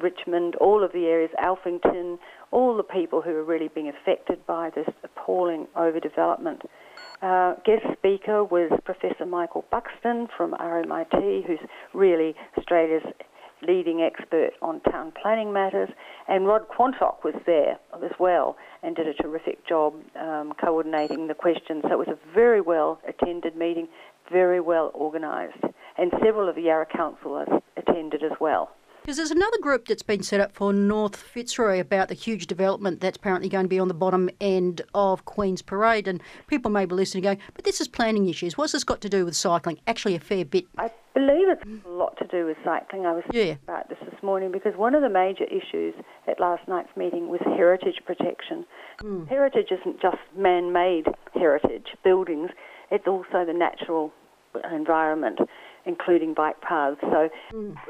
Richmond, 0.00 0.56
all 0.56 0.82
of 0.82 0.92
the 0.92 1.06
areas, 1.06 1.30
Alphington, 1.38 2.18
all 2.50 2.76
the 2.76 2.82
people 2.82 3.20
who 3.22 3.30
are 3.30 3.44
really 3.44 3.68
being 3.68 3.88
affected 3.88 4.46
by 4.46 4.70
this 4.70 4.88
appalling 5.02 5.66
overdevelopment. 5.76 6.62
Uh, 7.22 7.54
guest 7.64 7.84
speaker 7.96 8.44
was 8.44 8.70
Professor 8.84 9.24
Michael 9.26 9.64
Buxton 9.70 10.28
from 10.36 10.52
RMIT, 10.52 11.46
who's 11.46 11.58
really 11.92 12.34
Australia's 12.58 13.04
leading 13.66 14.02
expert 14.02 14.50
on 14.60 14.80
town 14.80 15.12
planning 15.20 15.52
matters, 15.52 15.88
and 16.28 16.46
Rod 16.46 16.66
Quantock 16.68 17.24
was 17.24 17.34
there 17.46 17.78
as 18.02 18.10
well 18.18 18.56
and 18.82 18.94
did 18.94 19.06
a 19.06 19.14
terrific 19.14 19.66
job 19.66 19.94
um, 20.20 20.52
coordinating 20.60 21.28
the 21.28 21.34
questions. 21.34 21.82
So 21.84 21.92
it 21.92 21.98
was 21.98 22.08
a 22.08 22.34
very 22.34 22.60
well 22.60 23.00
attended 23.08 23.56
meeting, 23.56 23.88
very 24.30 24.60
well 24.60 24.90
organised, 24.94 25.62
and 25.96 26.12
several 26.22 26.48
of 26.48 26.56
the 26.56 26.62
Yarra 26.62 26.86
councillors 26.86 27.48
attended 27.76 28.22
as 28.22 28.32
well. 28.40 28.70
Because 29.04 29.18
there's 29.18 29.30
another 29.30 29.58
group 29.60 29.86
that's 29.86 30.02
been 30.02 30.22
set 30.22 30.40
up 30.40 30.52
for 30.54 30.72
North 30.72 31.14
Fitzroy 31.14 31.78
about 31.78 32.08
the 32.08 32.14
huge 32.14 32.46
development 32.46 33.00
that's 33.02 33.18
apparently 33.18 33.50
going 33.50 33.66
to 33.66 33.68
be 33.68 33.78
on 33.78 33.88
the 33.88 33.92
bottom 33.92 34.30
end 34.40 34.80
of 34.94 35.26
Queen's 35.26 35.60
Parade. 35.60 36.08
And 36.08 36.22
people 36.46 36.70
may 36.70 36.86
be 36.86 36.94
listening 36.94 37.22
going, 37.24 37.38
but 37.52 37.66
this 37.66 37.82
is 37.82 37.86
planning 37.86 38.30
issues. 38.30 38.56
What's 38.56 38.72
this 38.72 38.82
got 38.82 39.02
to 39.02 39.10
do 39.10 39.26
with 39.26 39.36
cycling? 39.36 39.78
Actually, 39.86 40.14
a 40.14 40.20
fair 40.20 40.46
bit. 40.46 40.64
I 40.78 40.90
believe 41.12 41.50
it's 41.50 41.84
a 41.84 41.88
lot 41.90 42.16
to 42.16 42.26
do 42.28 42.46
with 42.46 42.56
cycling. 42.64 43.04
I 43.04 43.12
was 43.12 43.24
Yeah. 43.26 43.42
thinking 43.42 43.58
about 43.68 43.90
this 43.90 43.98
this 44.10 44.22
morning 44.22 44.50
because 44.50 44.74
one 44.74 44.94
of 44.94 45.02
the 45.02 45.10
major 45.10 45.44
issues 45.44 45.94
at 46.26 46.40
last 46.40 46.66
night's 46.66 46.96
meeting 46.96 47.28
was 47.28 47.40
heritage 47.42 48.00
protection. 48.06 48.64
Hmm. 49.02 49.26
Heritage 49.26 49.70
isn't 49.70 50.00
just 50.00 50.16
man-made 50.34 51.08
heritage 51.34 51.88
buildings; 52.02 52.48
it's 52.90 53.06
also 53.06 53.44
the 53.44 53.52
natural 53.52 54.14
environment, 54.72 55.40
including 55.86 56.34
bike 56.34 56.60
paths. 56.60 57.00
So 57.02 57.30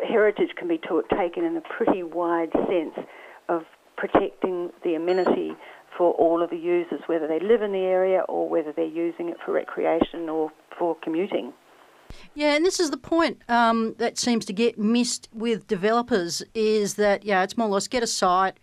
heritage 0.07 0.51
can 0.57 0.69
be 0.69 0.79
to- 0.89 1.05
taken 1.17 1.45
in 1.45 1.57
a 1.57 1.63
pretty 1.63 2.03
wide 2.03 2.51
sense 2.53 3.07
of 3.49 3.63
protecting 3.97 4.71
the 4.83 4.95
amenity 4.95 5.53
for 5.97 6.13
all 6.15 6.43
of 6.43 6.51
the 6.51 6.57
users, 6.57 7.01
whether 7.07 7.29
they 7.29 7.39
live 7.39 7.63
in 7.63 7.73
the 7.73 7.79
area 7.79 8.21
or 8.29 8.49
whether 8.49 8.73
they're 8.73 8.85
using 8.85 9.29
it 9.29 9.37
for 9.45 9.53
recreation 9.53 10.29
or 10.29 10.51
for 10.77 10.97
commuting. 11.03 11.53
Yeah, 12.35 12.55
and 12.55 12.65
this 12.65 12.81
is 12.81 12.91
the 12.91 12.97
point 12.97 13.43
um, 13.49 13.95
that 13.99 14.19
seems 14.19 14.45
to 14.47 14.53
get 14.53 14.79
missed 14.79 15.29
with 15.33 15.67
developers 15.67 16.43
is 16.55 16.95
that, 16.95 17.25
yeah, 17.25 17.43
it's 17.43 17.57
more 17.57 17.69
or 17.69 17.73
less 17.73 17.89
get 17.89 18.03
a 18.03 18.07
site, 18.07 18.59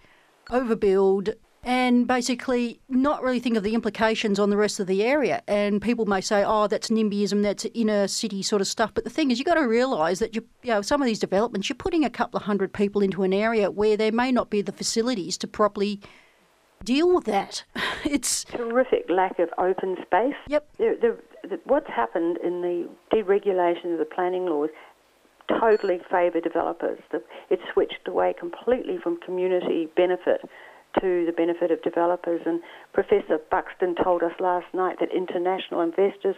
overbuild, 0.49 1.33
and 1.63 2.07
basically 2.07 2.79
not 2.89 3.21
really 3.21 3.39
think 3.39 3.55
of 3.55 3.63
the 3.63 3.75
implications 3.75 4.39
on 4.39 4.49
the 4.49 4.57
rest 4.57 4.79
of 4.79 4.87
the 4.87 5.03
area. 5.03 5.43
And 5.47 5.81
people 5.81 6.05
may 6.05 6.21
say, 6.21 6.43
oh, 6.45 6.67
that's 6.67 6.89
NIMBYism, 6.89 7.43
that's 7.43 7.65
inner 7.73 8.07
city 8.07 8.41
sort 8.41 8.61
of 8.61 8.67
stuff. 8.67 8.93
But 8.93 9.03
the 9.03 9.11
thing 9.11 9.29
is, 9.29 9.37
you've 9.37 9.45
got 9.45 9.55
to 9.55 9.67
realise 9.67 10.19
that 10.19 10.35
you, 10.35 10.45
you 10.63 10.71
know, 10.71 10.81
some 10.81 11.01
of 11.01 11.05
these 11.05 11.19
developments, 11.19 11.69
you're 11.69 11.75
putting 11.75 12.03
a 12.03 12.09
couple 12.09 12.37
of 12.37 12.43
hundred 12.43 12.73
people 12.73 13.01
into 13.03 13.21
an 13.23 13.33
area 13.33 13.69
where 13.69 13.95
there 13.95 14.11
may 14.11 14.31
not 14.31 14.49
be 14.49 14.61
the 14.61 14.71
facilities 14.71 15.37
to 15.37 15.47
properly 15.47 15.99
deal 16.83 17.13
with 17.13 17.25
that. 17.25 17.63
It's 18.03 18.45
terrific 18.45 19.05
lack 19.09 19.37
of 19.37 19.49
open 19.59 19.95
space. 20.01 20.33
Yep. 20.47 20.67
The, 20.79 20.97
the, 20.99 21.47
the, 21.49 21.59
what's 21.65 21.87
happened 21.87 22.37
in 22.43 22.61
the 22.61 22.89
deregulation 23.13 23.93
of 23.93 23.99
the 23.99 24.07
planning 24.11 24.47
laws 24.47 24.69
totally 25.59 26.01
favour 26.09 26.41
developers. 26.41 26.99
The, 27.11 27.21
it 27.51 27.59
switched 27.71 28.07
away 28.07 28.33
completely 28.37 28.97
from 28.97 29.17
community 29.17 29.87
benefit 29.95 30.41
to 30.99 31.25
the 31.25 31.31
benefit 31.31 31.71
of 31.71 31.81
developers. 31.81 32.41
And 32.45 32.61
Professor 32.93 33.39
Buxton 33.49 33.95
told 34.03 34.23
us 34.23 34.33
last 34.39 34.67
night 34.73 34.97
that 34.99 35.09
international 35.15 35.81
investors 35.81 36.35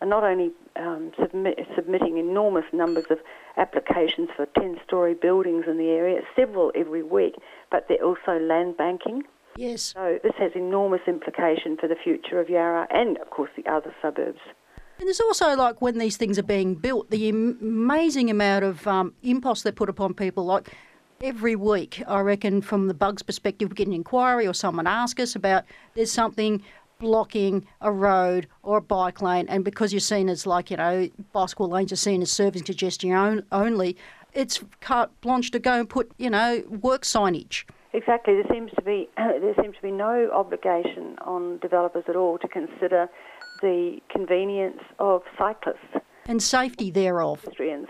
are 0.00 0.06
not 0.06 0.24
only 0.24 0.50
um, 0.76 1.12
submit, 1.20 1.58
submitting 1.74 2.18
enormous 2.18 2.64
numbers 2.72 3.06
of 3.10 3.18
applications 3.56 4.28
for 4.36 4.46
10 4.58 4.78
story 4.86 5.14
buildings 5.14 5.64
in 5.66 5.78
the 5.78 5.88
area, 5.88 6.20
several 6.34 6.70
every 6.74 7.02
week, 7.02 7.34
but 7.70 7.86
they're 7.88 8.04
also 8.04 8.38
land 8.38 8.76
banking. 8.76 9.22
Yes. 9.56 9.94
So 9.96 10.18
this 10.22 10.34
has 10.38 10.52
enormous 10.54 11.00
implication 11.06 11.76
for 11.80 11.88
the 11.88 11.96
future 12.02 12.40
of 12.40 12.50
Yarra 12.50 12.86
and, 12.90 13.16
of 13.18 13.30
course, 13.30 13.50
the 13.56 13.70
other 13.70 13.94
suburbs. 14.02 14.40
And 14.98 15.06
there's 15.06 15.20
also 15.20 15.54
like 15.56 15.82
when 15.82 15.98
these 15.98 16.16
things 16.16 16.38
are 16.38 16.42
being 16.42 16.74
built, 16.74 17.10
the 17.10 17.28
amazing 17.28 18.30
amount 18.30 18.64
of 18.64 18.86
um, 18.86 19.14
impost 19.22 19.64
they 19.64 19.72
put 19.72 19.88
upon 19.88 20.14
people. 20.14 20.44
Like 20.44 20.74
every 21.20 21.56
week, 21.56 22.02
I 22.06 22.20
reckon, 22.20 22.60
from 22.62 22.88
the 22.88 22.94
bugs 22.94 23.22
perspective, 23.22 23.68
we 23.70 23.74
get 23.74 23.86
an 23.86 23.92
inquiry 23.92 24.46
or 24.46 24.54
someone 24.54 24.86
asks 24.86 25.20
us 25.20 25.34
about 25.34 25.64
there's 25.94 26.12
something 26.12 26.62
blocking 26.98 27.66
a 27.80 27.92
road 27.92 28.46
or 28.62 28.78
a 28.78 28.80
bike 28.80 29.20
lane, 29.20 29.46
and 29.48 29.64
because 29.64 29.92
you're 29.92 30.00
seen 30.00 30.28
as 30.28 30.46
like 30.46 30.70
you 30.70 30.76
know 30.76 31.08
bicycle 31.32 31.68
lanes 31.68 31.92
are 31.92 31.96
seen 31.96 32.22
as 32.22 32.30
serving 32.30 32.62
congestion 32.62 33.12
on- 33.12 33.44
only, 33.52 33.96
it's 34.32 34.62
carte 34.80 35.10
blanche 35.20 35.50
to 35.50 35.58
go 35.58 35.78
and 35.80 35.88
put 35.90 36.10
you 36.18 36.30
know 36.30 36.62
work 36.82 37.02
signage. 37.02 37.64
Exactly. 37.92 38.34
There 38.34 38.44
seems 38.50 38.70
to 38.72 38.82
be 38.82 39.08
there 39.16 39.54
seems 39.60 39.76
to 39.76 39.82
be 39.82 39.90
no 39.90 40.30
obligation 40.32 41.16
on 41.22 41.58
developers 41.58 42.04
at 42.08 42.16
all 42.16 42.38
to 42.38 42.48
consider 42.48 43.08
the 43.62 43.98
convenience 44.10 44.80
of 44.98 45.22
cyclists, 45.38 46.02
And 46.26 46.42
safety 46.42 46.90
thereof. 46.90 47.40
pedestrians. 47.42 47.88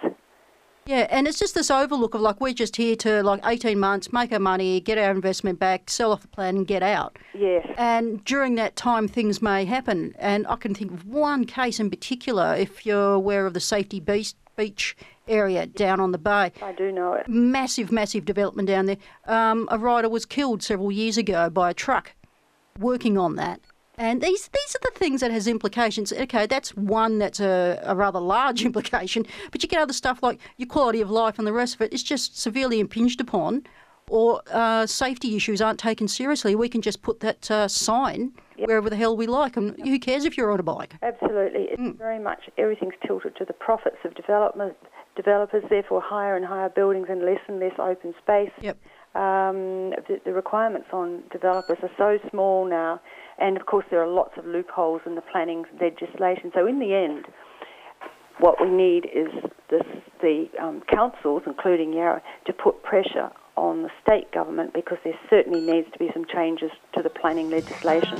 Yeah, 0.86 1.08
and 1.10 1.26
it's 1.26 1.38
just 1.38 1.54
this 1.54 1.70
overlook 1.70 2.14
of 2.14 2.20
like 2.20 2.40
we're 2.40 2.54
just 2.54 2.76
here 2.76 2.94
to 2.96 3.22
like 3.24 3.40
18 3.44 3.78
months, 3.78 4.12
make 4.12 4.32
our 4.32 4.38
money, 4.38 4.80
get 4.80 4.98
our 4.98 5.10
investment 5.10 5.58
back, 5.58 5.90
sell 5.90 6.12
off 6.12 6.22
the 6.22 6.28
plan 6.28 6.56
and 6.56 6.66
get 6.66 6.82
out. 6.82 7.18
Yes. 7.34 7.66
And 7.76 8.24
during 8.24 8.54
that 8.54 8.76
time, 8.76 9.08
things 9.08 9.42
may 9.42 9.64
happen. 9.64 10.14
And 10.18 10.46
I 10.46 10.54
can 10.56 10.74
think 10.74 10.92
of 10.92 11.06
one 11.06 11.44
case 11.44 11.80
in 11.80 11.90
particular, 11.90 12.54
if 12.54 12.86
you're 12.86 13.14
aware 13.14 13.46
of 13.46 13.54
the 13.54 13.60
Safety 13.60 13.98
Beach, 13.98 14.34
beach 14.56 14.96
area 15.28 15.66
down 15.66 15.98
on 15.98 16.12
the 16.12 16.18
bay. 16.18 16.52
I 16.62 16.72
do 16.72 16.92
know 16.92 17.14
it. 17.14 17.28
Massive, 17.28 17.90
massive 17.90 18.24
development 18.24 18.68
down 18.68 18.86
there. 18.86 18.96
Um, 19.26 19.68
a 19.72 19.78
rider 19.78 20.08
was 20.08 20.24
killed 20.24 20.62
several 20.62 20.92
years 20.92 21.18
ago 21.18 21.50
by 21.50 21.70
a 21.70 21.74
truck 21.74 22.14
working 22.78 23.18
on 23.18 23.36
that. 23.36 23.60
And 23.98 24.20
these 24.20 24.48
these 24.48 24.76
are 24.76 24.80
the 24.82 24.98
things 24.98 25.20
that 25.22 25.30
has 25.30 25.46
implications. 25.48 26.12
Okay, 26.12 26.46
that's 26.46 26.76
one 26.76 27.18
that's 27.18 27.40
a, 27.40 27.80
a 27.84 27.94
rather 27.94 28.20
large 28.20 28.64
implication, 28.70 29.26
but 29.50 29.62
you 29.62 29.68
get 29.68 29.80
other 29.80 29.92
stuff 29.92 30.22
like 30.22 30.38
your 30.56 30.68
quality 30.68 31.00
of 31.00 31.10
life 31.10 31.38
and 31.38 31.46
the 31.46 31.52
rest 31.52 31.74
of 31.76 31.80
it 31.80 31.92
is 31.92 32.02
just 32.02 32.38
severely 32.38 32.78
impinged 32.80 33.20
upon, 33.20 33.66
or 34.10 34.42
uh, 34.52 34.86
safety 34.86 35.34
issues 35.36 35.62
aren't 35.62 35.78
taken 35.80 36.08
seriously. 36.08 36.54
We 36.54 36.68
can 36.68 36.82
just 36.82 37.02
put 37.02 37.20
that 37.20 37.50
uh, 37.50 37.68
sign 37.68 38.32
wherever 38.58 38.88
the 38.88 38.96
hell 38.96 39.16
we 39.16 39.26
like, 39.26 39.56
and 39.56 39.78
who 39.82 39.98
cares 39.98 40.24
if 40.24 40.36
you're 40.36 40.50
on 40.50 40.60
a 40.60 40.62
bike? 40.62 40.94
Absolutely. 41.02 41.64
It's 41.70 41.80
Mm. 41.80 41.98
very 41.98 42.18
much 42.18 42.48
everything's 42.56 42.94
tilted 43.06 43.36
to 43.36 43.44
the 43.44 43.52
profits 43.52 43.98
of 44.04 44.14
development 44.14 44.76
developers, 45.14 45.62
therefore 45.68 46.00
higher 46.00 46.36
and 46.36 46.44
higher 46.46 46.70
buildings 46.70 47.06
and 47.10 47.22
less 47.22 47.40
and 47.48 47.60
less 47.60 47.74
open 47.78 48.14
space. 48.22 48.50
Yep. 48.62 48.78
Um, 49.14 49.90
the, 50.08 50.20
the 50.24 50.32
requirements 50.32 50.88
on 50.92 51.22
developers 51.30 51.76
are 51.82 51.90
so 51.98 52.18
small 52.30 52.64
now, 52.66 53.00
and 53.38 53.56
of 53.56 53.66
course 53.66 53.84
there 53.90 54.02
are 54.02 54.08
lots 54.08 54.32
of 54.36 54.46
loopholes 54.46 55.02
in 55.06 55.14
the 55.14 55.20
planning 55.20 55.64
legislation. 55.80 56.50
So 56.54 56.66
in 56.66 56.78
the 56.78 56.94
end, 56.94 57.26
what 58.38 58.60
we 58.60 58.68
need 58.68 59.06
is 59.06 59.28
this, 59.70 59.82
the 60.20 60.48
um, 60.60 60.82
councils, 60.88 61.42
including 61.46 61.92
Yarra, 61.92 62.22
to 62.46 62.52
put 62.52 62.82
pressure 62.82 63.30
on 63.56 63.82
the 63.82 63.90
state 64.02 64.30
government 64.32 64.74
because 64.74 64.98
there 65.04 65.18
certainly 65.30 65.60
needs 65.60 65.90
to 65.92 65.98
be 65.98 66.10
some 66.12 66.26
changes 66.26 66.70
to 66.94 67.02
the 67.02 67.10
planning 67.10 67.50
legislation. 67.50 68.18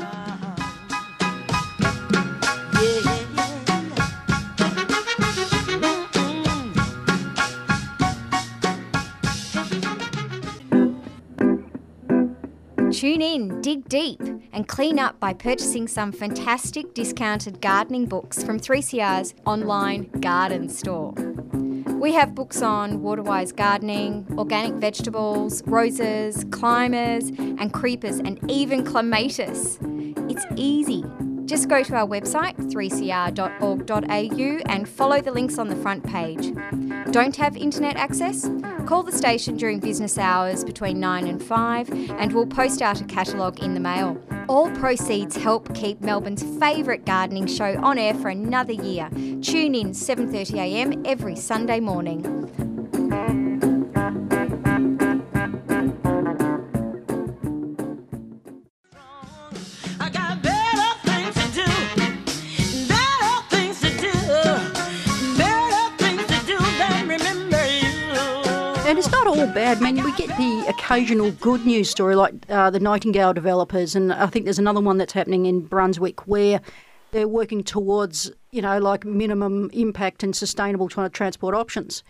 Tune 12.93 13.21
in, 13.21 13.61
dig 13.61 13.87
deep, 13.91 14.23
and 14.57 14.67
clean 14.67 14.99
up 14.99 15.21
by 15.21 15.33
purchasing 15.35 15.87
some 15.87 16.11
fantastic 16.11 16.95
discounted 16.95 17.61
gardening 17.61 18.07
books 18.07 18.43
from 18.43 18.59
3CR's 18.59 19.35
online 19.45 20.05
garden 20.21 20.67
store. 20.67 21.13
We 22.01 22.15
have 22.15 22.35
books 22.35 22.63
on 22.63 23.03
water-wise 23.03 23.53
gardening, 23.53 24.27
organic 24.39 24.73
vegetables, 24.77 25.63
roses, 25.67 26.47
climbers, 26.51 27.29
and 27.29 27.71
creepers, 27.71 28.19
and 28.19 28.41
even 28.51 28.83
clematis. 28.83 29.79
It's 29.83 30.47
easy. 30.57 31.05
Just 31.45 31.69
go 31.69 31.83
to 31.83 31.95
our 31.95 32.07
website, 32.07 32.57
3cr.org.au, 32.57 34.73
and 34.73 34.89
follow 34.89 35.21
the 35.21 35.33
links 35.33 35.59
on 35.59 35.69
the 35.69 35.77
front 35.77 36.03
page. 36.03 36.55
Don't 37.11 37.37
have 37.37 37.59
internet 37.59 37.97
access? 37.97 38.49
Call 38.87 39.03
the 39.03 39.13
station 39.13 39.59
during 39.59 39.81
business 39.81 40.17
hours 40.17 40.65
between 40.65 40.99
9 40.99 41.27
and 41.27 41.43
5, 41.43 41.91
and 42.13 42.33
we'll 42.33 42.47
post 42.47 42.81
out 42.81 43.03
a 43.03 43.05
catalogue 43.05 43.61
in 43.61 43.75
the 43.75 43.81
mail. 43.81 44.19
All 44.49 44.71
proceeds 44.71 45.37
help 45.37 45.75
keep 45.75 46.01
Melbourne's 46.01 46.45
favourite 46.61 47.05
gardening 47.05 47.49
show 47.49 47.79
on 47.83 47.99
air 47.99 48.15
for 48.15 48.29
another 48.29 48.73
year. 48.73 49.11
Tune 49.43 49.75
in 49.75 49.93
7:30am 49.93 51.05
every 51.05 51.35
Sunday 51.35 51.81
morning. 51.81 52.23
I 69.77 69.93
mean, 69.93 70.03
we 70.03 70.13
get 70.13 70.35
the 70.39 70.65
occasional 70.69 71.33
good 71.33 71.67
news 71.67 71.91
story 71.91 72.15
like 72.17 72.33
uh, 72.49 72.71
the 72.71 72.81
Nightingale 72.81 73.35
developers, 73.35 73.95
and 73.95 74.11
I 74.11 74.27
think 74.27 74.47
there's 74.47 74.59
another 74.59 74.81
one 74.81 74.97
that's 74.97 75.13
happening 75.13 75.45
in 75.45 75.67
Brunswick 75.67 76.27
where 76.27 76.63
they're 77.11 77.29
working 77.29 77.63
towards, 77.63 78.33
you 78.51 78.63
know, 78.63 78.79
like 78.79 79.05
minimum 79.05 79.69
impact 79.75 80.23
and 80.23 80.35
sustainable 80.35 80.89
transport 80.89 81.55
options. 81.55 82.03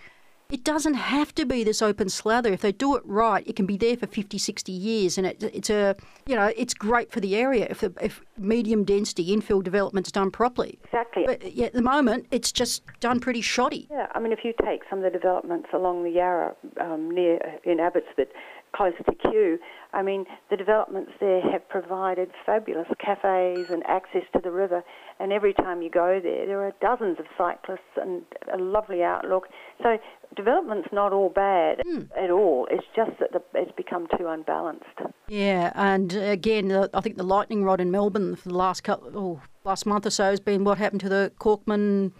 It 0.49 0.63
doesn't 0.63 0.95
have 0.95 1.35
to 1.35 1.45
be 1.45 1.65
this 1.65 1.83
open 1.83 2.09
slather. 2.09 2.53
If 2.53 2.61
they 2.61 2.73
do 2.73 2.95
it 2.95 3.03
right, 3.05 3.47
it 3.47 3.57
can 3.57 3.67
be 3.67 3.77
there 3.77 3.97
for 3.97 4.07
50, 4.07 4.39
60 4.39 4.71
years, 4.71 5.19
and 5.19 5.27
it, 5.27 5.43
it's 5.43 5.71
a, 5.71 5.97
you 6.27 6.37
know, 6.37 6.53
it's 6.57 6.73
great 6.73 7.11
for 7.11 7.19
the 7.21 7.35
area 7.35 7.67
if 7.69 7.81
the, 7.81 7.93
if 8.01 8.21
medium 8.39 8.85
density 8.85 9.37
infill 9.37 9.63
development's 9.63 10.13
done 10.13 10.31
properly. 10.31 10.79
Exactly. 10.85 11.25
But 11.27 11.53
yeah, 11.53 11.67
at 11.67 11.73
the 11.73 11.83
moment, 11.83 12.27
it's 12.31 12.53
just 12.53 12.83
done 13.01 13.19
pretty 13.19 13.41
shoddy. 13.41 13.89
Yeah, 13.91 14.07
I 14.15 14.21
mean, 14.21 14.33
if 14.33 14.41
you 14.45 14.53
take 14.65 14.83
some 14.89 15.01
of 15.01 15.05
the 15.05 15.11
developments 15.11 15.69
along 15.73 16.05
the 16.05 16.11
Yarra 16.11 16.55
um, 16.81 17.11
near 17.11 17.41
in 17.65 17.81
Abbotsford, 17.81 18.29
close 18.77 18.95
to 19.05 19.15
Kew, 19.31 19.59
I 19.93 20.03
mean, 20.03 20.27
the 20.51 20.57
developments 20.57 21.12
there 21.21 21.41
have 21.41 21.67
provided 21.69 22.31
fabulous 22.45 22.87
cafes 22.99 23.71
and 23.71 23.83
access 23.87 24.23
to 24.35 24.41
the 24.43 24.51
river. 24.51 24.83
And 25.19 25.33
every 25.33 25.55
time 25.55 25.81
you 25.81 25.91
go 25.91 26.21
there, 26.23 26.47
there 26.47 26.62
are 26.67 26.73
dozens 26.81 27.19
of 27.19 27.27
cyclists 27.39 27.97
and 27.97 28.23
a 28.53 28.59
lovely 28.59 29.03
outlook. 29.03 29.49
So 29.83 29.99
development's 30.35 30.89
not 30.93 31.12
all 31.12 31.31
bad 31.31 31.81
hmm. 31.85 32.03
at 32.17 32.31
all. 32.31 32.69
It's 32.71 32.87
just 32.95 33.12
that 33.21 33.33
the, 33.33 33.43
it's 33.55 33.73
become 33.77 34.07
too 34.19 34.27
unbalanced. 34.27 34.85
Yeah, 35.29 35.73
and 35.75 36.12
again, 36.12 36.71
I 36.93 37.01
think 37.01 37.17
the 37.17 37.23
lightning 37.23 37.65
rod 37.65 37.81
in 37.81 37.91
Melbourne 37.91 38.37
for 38.37 38.49
the 38.49 38.57
last 38.57 38.83
couple, 38.83 39.11
oh, 39.15 39.41
last 39.65 39.87
month 39.87 40.07
or 40.07 40.11
so 40.11 40.25
has 40.25 40.41
been 40.41 40.65
what 40.65 40.79
happened 40.79 41.01
to 41.01 41.09
the 41.09 41.33
Corkman. 41.39 42.12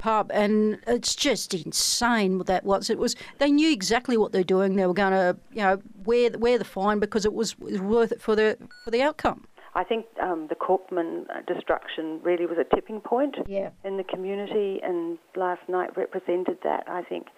Pub, 0.00 0.30
and 0.34 0.78
it's 0.86 1.14
just 1.14 1.54
insane 1.54 2.38
what 2.38 2.46
that 2.48 2.64
was. 2.64 2.90
It 2.90 2.98
was 2.98 3.14
they 3.38 3.50
knew 3.52 3.70
exactly 3.70 4.16
what 4.16 4.32
they're 4.32 4.42
doing. 4.56 4.76
They 4.76 4.86
were 4.86 4.94
going 4.94 5.12
to, 5.12 5.36
you 5.52 5.62
know, 5.62 5.80
wear 6.04 6.30
wear 6.38 6.58
the 6.58 6.64
fine 6.64 6.98
because 6.98 7.24
it 7.24 7.34
was, 7.34 7.58
was 7.58 7.80
worth 7.80 8.10
it 8.12 8.20
for 8.20 8.34
the 8.34 8.56
for 8.84 8.90
the 8.90 9.02
outcome. 9.02 9.46
I 9.72 9.84
think 9.84 10.06
um, 10.20 10.48
the 10.48 10.56
Corkman 10.56 11.26
uh, 11.30 11.42
destruction 11.46 12.20
really 12.24 12.44
was 12.44 12.58
a 12.58 12.74
tipping 12.74 13.00
point 13.00 13.36
Yeah. 13.46 13.70
in 13.84 13.98
the 13.98 14.04
community, 14.04 14.80
and 14.82 15.16
last 15.36 15.62
night 15.68 15.96
represented 15.96 16.58
that. 16.64 16.82
I 16.88 17.02
think, 17.02 17.28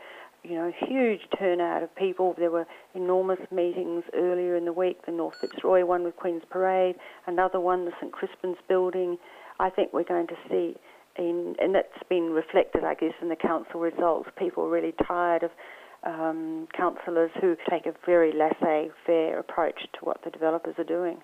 you 0.42 0.54
know, 0.54 0.72
huge 0.88 1.20
turnout 1.38 1.82
of 1.82 1.94
people. 1.94 2.34
There 2.38 2.50
were 2.50 2.66
enormous 2.94 3.40
meetings 3.50 4.04
earlier 4.14 4.56
in 4.56 4.64
the 4.64 4.72
week. 4.72 5.04
The 5.04 5.12
North 5.12 5.36
Fitzroy 5.42 5.84
one 5.84 6.04
with 6.04 6.16
Queen's 6.16 6.44
Parade, 6.48 6.96
another 7.26 7.60
one, 7.60 7.84
the 7.84 7.92
St 8.00 8.12
Crispin's 8.12 8.56
building. 8.66 9.18
I 9.60 9.68
think 9.68 9.92
we're 9.92 10.02
going 10.02 10.26
to 10.28 10.36
see, 10.48 10.76
in, 11.16 11.54
and 11.60 11.74
that's 11.74 12.02
been 12.08 12.30
reflected, 12.30 12.84
I 12.84 12.94
guess, 12.94 13.14
in 13.20 13.28
the 13.28 13.36
council 13.36 13.80
results. 13.80 14.28
People 14.38 14.64
are 14.64 14.70
really 14.70 14.94
tired 15.06 15.42
of 15.42 15.50
um, 16.04 16.68
councillors 16.76 17.30
who 17.40 17.56
take 17.70 17.86
a 17.86 17.94
very 18.04 18.32
laissez-faire 18.32 19.38
approach 19.38 19.80
to 19.94 20.04
what 20.04 20.22
the 20.24 20.30
developers 20.30 20.74
are 20.78 20.84
doing. 20.84 21.18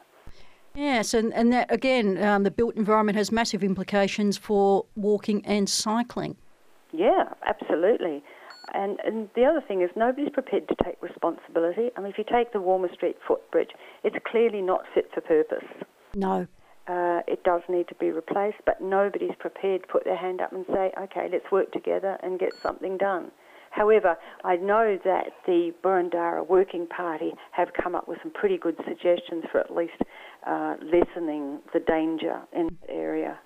Yes, 0.75 1.15
and 1.15 1.33
and 1.35 1.53
that 1.53 1.73
again, 1.73 2.23
um, 2.23 2.45
the 2.45 2.51
built 2.51 2.77
environment 2.77 3.17
has 3.17 3.33
massive 3.33 3.65
implications 3.65 4.37
for 4.37 4.87
walking 4.95 5.45
and 5.45 5.69
cycling. 5.69 6.37
Yeah, 6.93 7.25
absolutely. 7.47 8.23
And, 8.75 8.99
and 9.05 9.29
the 9.35 9.45
other 9.45 9.63
thing 9.67 9.81
is 9.83 9.91
nobody's 9.97 10.31
prepared 10.31 10.69
to 10.69 10.75
take 10.85 11.03
responsibility. 11.03 11.91
I 11.97 12.01
mean, 12.01 12.11
if 12.11 12.19
you 12.19 12.25
take 12.31 12.53
the 12.53 12.61
Walmer 12.61 12.93
Street 12.93 13.17
footbridge, 13.27 13.71
it's 14.05 14.17
clearly 14.31 14.61
not 14.61 14.83
fit 14.95 15.11
for 15.13 15.21
purpose. 15.23 15.65
No. 16.15 16.47
Uh, 16.89 17.21
it 17.27 17.45
does 17.45 17.61
need 17.69 17.87
to 17.89 17.95
be 17.97 18.11
replaced, 18.11 18.57
but 18.65 18.81
nobody's 18.81 19.35
prepared 19.39 19.83
to 19.83 19.89
put 19.89 20.05
their 20.05 20.17
hand 20.17 20.41
up 20.41 20.53
and 20.53 20.65
say, 20.73 20.91
okay, 20.99 21.29
let's 21.31 21.51
work 21.53 21.71
together 21.73 22.17
and 22.23 22.39
get 22.39 22.55
something 22.55 22.97
done. 22.97 23.31
However, 23.71 24.17
I 24.45 24.57
know 24.57 24.99
that 25.05 25.27
the 25.47 25.73
Boroondara 25.85 26.49
Working 26.49 26.87
Party 26.87 27.33
have 27.53 27.69
come 27.75 27.95
up 27.95 28.09
with 28.09 28.19
some 28.23 28.33
pretty 28.33 28.57
good 28.57 28.77
suggestions 28.87 29.45
for 29.53 29.61
at 29.61 29.75
least 29.75 30.01
uh, 30.47 30.77
lessening 30.83 31.61
the 31.75 31.81
danger 31.81 32.41
in 32.55 32.69
the 32.83 32.91
area. 32.91 33.39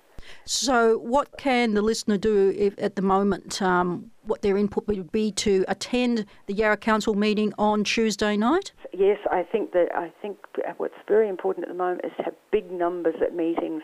So, 0.45 0.97
what 0.97 1.37
can 1.37 1.73
the 1.73 1.81
listener 1.81 2.17
do 2.17 2.53
if, 2.57 2.73
at 2.77 2.95
the 2.95 3.01
moment? 3.01 3.61
Um, 3.61 4.11
what 4.25 4.41
their 4.41 4.57
input 4.57 4.87
would 4.87 5.11
be 5.11 5.31
to 5.31 5.65
attend 5.67 6.25
the 6.47 6.53
Yarra 6.53 6.77
Council 6.77 7.13
meeting 7.13 7.53
on 7.57 7.83
Tuesday 7.83 8.37
night? 8.37 8.71
Yes, 8.93 9.17
I 9.29 9.43
think 9.43 9.73
that 9.73 9.89
I 9.93 10.11
think 10.21 10.37
what's 10.77 10.93
very 11.07 11.27
important 11.27 11.65
at 11.65 11.69
the 11.69 11.77
moment 11.77 12.05
is 12.05 12.11
to 12.17 12.23
have 12.23 12.35
big 12.51 12.71
numbers 12.71 13.15
at 13.21 13.35
meetings 13.35 13.83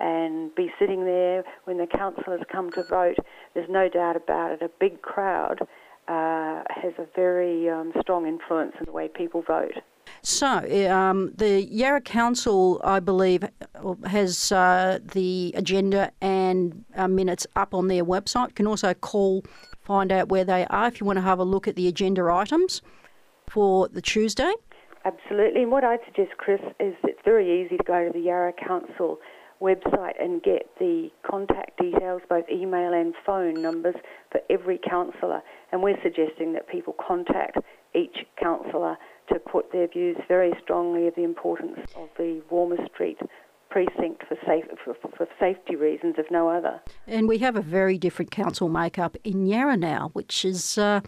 and 0.00 0.54
be 0.54 0.70
sitting 0.78 1.04
there 1.04 1.42
when 1.64 1.78
the 1.78 1.86
councillors 1.86 2.42
come 2.50 2.70
to 2.72 2.84
vote. 2.84 3.16
There's 3.54 3.68
no 3.68 3.88
doubt 3.88 4.16
about 4.16 4.52
it. 4.52 4.62
A 4.62 4.70
big 4.78 5.02
crowd 5.02 5.62
uh, 6.06 6.62
has 6.68 6.92
a 6.98 7.06
very 7.14 7.68
um, 7.68 7.92
strong 8.00 8.26
influence 8.26 8.74
in 8.78 8.86
the 8.86 8.92
way 8.92 9.08
people 9.08 9.42
vote. 9.42 9.74
So, 10.22 10.46
um, 10.90 11.32
the 11.36 11.64
Yarra 11.64 12.00
Council, 12.00 12.80
I 12.84 13.00
believe, 13.00 13.44
has 14.04 14.52
uh, 14.52 14.98
the 15.12 15.52
agenda 15.56 16.12
and 16.20 16.84
uh, 16.96 17.08
minutes 17.08 17.46
up 17.56 17.74
on 17.74 17.88
their 17.88 18.04
website. 18.04 18.48
You 18.48 18.54
can 18.54 18.66
also 18.66 18.94
call, 18.94 19.44
find 19.82 20.10
out 20.10 20.28
where 20.28 20.44
they 20.44 20.66
are 20.66 20.88
if 20.88 21.00
you 21.00 21.06
want 21.06 21.18
to 21.18 21.22
have 21.22 21.38
a 21.38 21.44
look 21.44 21.68
at 21.68 21.76
the 21.76 21.88
agenda 21.88 22.24
items 22.32 22.82
for 23.48 23.88
the 23.88 24.02
Tuesday. 24.02 24.52
Absolutely. 25.04 25.62
And 25.62 25.70
what 25.70 25.84
I'd 25.84 26.00
suggest, 26.04 26.36
Chris, 26.36 26.60
is 26.80 26.94
it's 27.04 27.20
very 27.24 27.64
easy 27.64 27.76
to 27.76 27.84
go 27.84 28.06
to 28.06 28.12
the 28.12 28.20
Yarra 28.20 28.52
Council 28.52 29.18
website 29.60 30.12
and 30.20 30.42
get 30.42 30.68
the 30.78 31.08
contact 31.28 31.78
details, 31.80 32.22
both 32.28 32.44
email 32.50 32.92
and 32.92 33.14
phone 33.24 33.60
numbers, 33.60 33.94
for 34.30 34.40
every 34.50 34.78
councillor. 34.88 35.42
And 35.72 35.82
we're 35.82 36.00
suggesting 36.02 36.52
that 36.52 36.68
people 36.68 36.94
contact 37.06 37.58
each 37.94 38.18
councillor 38.40 38.96
to 39.28 39.38
put 39.38 39.72
their 39.72 39.88
views 39.88 40.16
very 40.28 40.52
strongly 40.62 41.06
of 41.06 41.14
the 41.14 41.24
importance 41.24 41.78
of 41.96 42.08
the 42.16 42.42
Walmer 42.50 42.78
Street 42.92 43.18
precinct 43.70 44.22
for, 44.26 44.36
safe, 44.46 44.64
for, 44.84 44.94
for 44.94 45.28
safety 45.38 45.76
reasons, 45.76 46.14
if 46.18 46.30
no 46.30 46.48
other. 46.48 46.80
And 47.06 47.28
we 47.28 47.38
have 47.38 47.56
a 47.56 47.60
very 47.60 47.98
different 47.98 48.30
council 48.30 48.68
makeup 48.68 49.16
in 49.24 49.46
Yarra 49.46 49.76
now, 49.76 50.10
which 50.14 50.44
is 50.44 50.78
uh, 50.78 51.00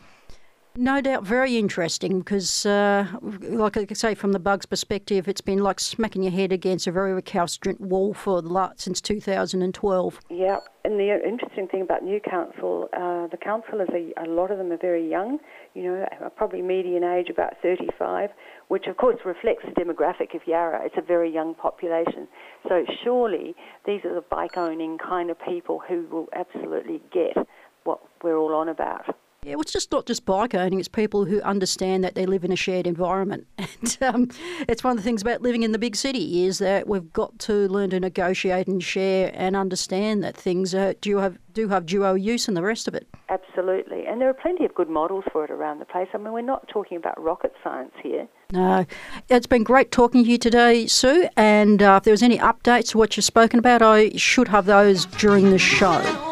no 0.77 1.01
doubt 1.01 1.25
very 1.25 1.57
interesting 1.57 2.21
because, 2.21 2.65
uh, 2.67 3.07
like 3.23 3.77
I 3.77 3.87
say, 3.95 4.15
from 4.15 4.33
the 4.33 4.39
BUG's 4.39 4.67
perspective, 4.67 5.27
it's 5.27 5.41
been 5.41 5.59
like 5.59 5.81
smacking 5.81 6.23
your 6.23 6.33
head 6.33 6.53
against 6.53 6.87
a 6.87 6.93
very 6.93 7.13
recalcitrant 7.13 7.81
wall 7.81 8.15
for 8.15 8.41
the 8.41 8.49
last, 8.49 8.81
since 8.81 9.01
2012. 9.01 10.21
Yeah, 10.31 10.59
and 10.85 10.99
the 10.99 11.21
interesting 11.27 11.67
thing 11.69 11.83
about 11.83 12.05
New 12.05 12.21
Council, 12.21 12.89
uh, 12.93 13.27
the 13.29 13.37
councillors, 13.37 13.89
a 13.93 14.29
lot 14.29 14.51
of 14.51 14.59
them 14.59 14.71
are 14.71 14.79
very 14.79 15.09
young, 15.09 15.39
you 15.75 15.83
know, 15.85 16.07
probably 16.37 16.63
median 16.63 17.05
age 17.05 17.29
about 17.31 17.55
35, 17.63 18.31
which 18.69 18.87
of 18.87 18.97
course 18.97 19.17
reflects 19.25 19.65
the 19.65 19.81
demographic 19.81 20.35
of 20.35 20.41
Yarra. 20.47 20.85
It's 20.85 20.97
a 20.99 21.03
very 21.03 21.33
young 21.33 21.55
population. 21.55 22.27
So 22.69 22.85
surely 23.05 23.55
these 23.87 24.05
are 24.05 24.15
the 24.15 24.25
bike 24.31 24.57
owning 24.57 24.99
kind 24.99 25.31
of 25.31 25.37
people 25.41 25.81
who 25.87 26.07
will 26.11 26.29
absolutely 26.35 27.01
get 27.13 27.37
what 27.85 28.01
we're 28.23 28.37
all 28.37 28.55
on 28.55 28.69
about. 28.69 29.15
Yeah, 29.43 29.55
well, 29.55 29.63
it's 29.63 29.73
just 29.73 29.91
not 29.91 30.05
just 30.05 30.27
bike 30.27 30.55
owning, 30.55 30.79
it's 30.79 30.89
people 30.89 31.25
who 31.25 31.41
understand 31.41 32.05
that 32.05 32.15
they 32.15 32.27
live 32.27 32.45
in 32.45 32.53
a 32.53 32.57
shared 32.57 32.87
environment. 32.87 33.47
And 33.81 33.99
um, 34.03 34.29
it's 34.69 34.85
one 34.85 34.93
of 34.93 34.97
the 34.99 35.03
things 35.03 35.23
about 35.23 35.41
living 35.41 35.63
in 35.63 35.73
the 35.73 35.79
big 35.79 35.97
city 35.97 36.45
is 36.45 36.59
that 36.59 36.87
we've 36.87 37.11
got 37.13 37.39
to 37.41 37.67
learn 37.69 37.91
to 37.91 38.01
negotiate 38.01 38.67
and 38.67 38.83
share 38.83 39.31
and 39.33 39.57
understand 39.57 40.23
that 40.23 40.37
things 40.37 40.75
uh, 40.75 40.93
do 41.01 41.17
have 41.19 41.39
do 41.55 41.69
have 41.69 41.87
dual 41.87 42.17
use 42.17 42.47
and 42.47 42.57
the 42.57 42.63
rest 42.63 42.87
of 42.89 42.95
it. 42.95 43.09
Absolutely. 43.29 44.07
And 44.07 44.21
there 44.21 44.29
are 44.29 44.35
plenty 44.35 44.65
of 44.65 44.75
good 44.75 44.89
models 44.91 45.25
for 45.33 45.45
it 45.45 45.51
around 45.51 45.79
the 45.79 45.85
place. 45.85 46.09
I 46.13 46.19
mean, 46.19 46.33
we're 46.33 46.43
not 46.43 46.69
talking 46.69 46.97
about 46.97 47.21
rocket 47.21 47.55
science 47.65 47.93
here. 48.03 48.29
No, 48.53 48.85
it's 49.29 49.47
been 49.47 49.65
great 49.65 49.91
talking 49.91 50.25
to 50.25 50.31
you 50.31 50.39
today, 50.39 50.87
Sue. 50.87 51.29
And 51.37 51.83
uh, 51.83 51.97
if 51.99 52.05
there 52.05 52.13
was 52.13 52.23
any 52.23 52.39
updates 52.39 52.91
to 52.91 52.99
what 52.99 53.17
you've 53.17 53.25
spoken 53.25 53.59
about, 53.59 53.83
I 53.83 54.11
should 54.17 54.49
have 54.49 54.67
those 54.67 55.07
during 55.07 55.51
the 55.51 55.59
show. 55.59 56.30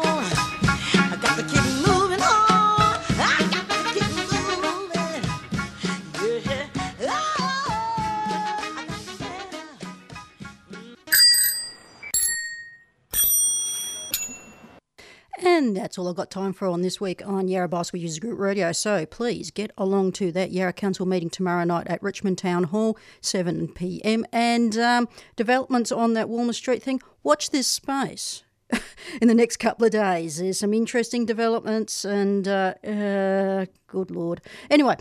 And 15.59 15.75
that's 15.75 15.97
all 15.97 16.07
I've 16.07 16.15
got 16.15 16.31
time 16.31 16.53
for 16.53 16.67
on 16.67 16.83
this 16.83 17.01
week 17.01 17.21
on 17.25 17.49
Yarra 17.49 17.67
Bicycle 17.67 17.99
Users 17.99 18.19
Group 18.19 18.39
Radio. 18.39 18.71
So 18.71 19.05
please 19.05 19.51
get 19.51 19.71
along 19.77 20.13
to 20.13 20.31
that 20.31 20.53
Yarra 20.53 20.71
Council 20.71 21.05
meeting 21.05 21.29
tomorrow 21.29 21.65
night 21.65 21.85
at 21.87 22.01
Richmond 22.01 22.37
Town 22.37 22.63
Hall, 22.63 22.97
7 23.19 23.67
pm. 23.67 24.25
And 24.31 24.77
um, 24.77 25.09
developments 25.35 25.91
on 25.91 26.13
that 26.13 26.29
Walmer 26.29 26.53
Street 26.55 26.81
thing, 26.81 27.01
watch 27.23 27.49
this 27.49 27.67
space. 27.67 28.43
In 29.21 29.27
the 29.27 29.35
next 29.35 29.57
couple 29.57 29.85
of 29.85 29.91
days, 29.91 30.37
there's 30.37 30.59
some 30.59 30.73
interesting 30.73 31.25
developments, 31.25 32.05
and 32.05 32.47
uh, 32.47 32.75
uh, 32.81 33.65
good 33.87 34.11
lord. 34.11 34.39
Anyway, 34.69 34.95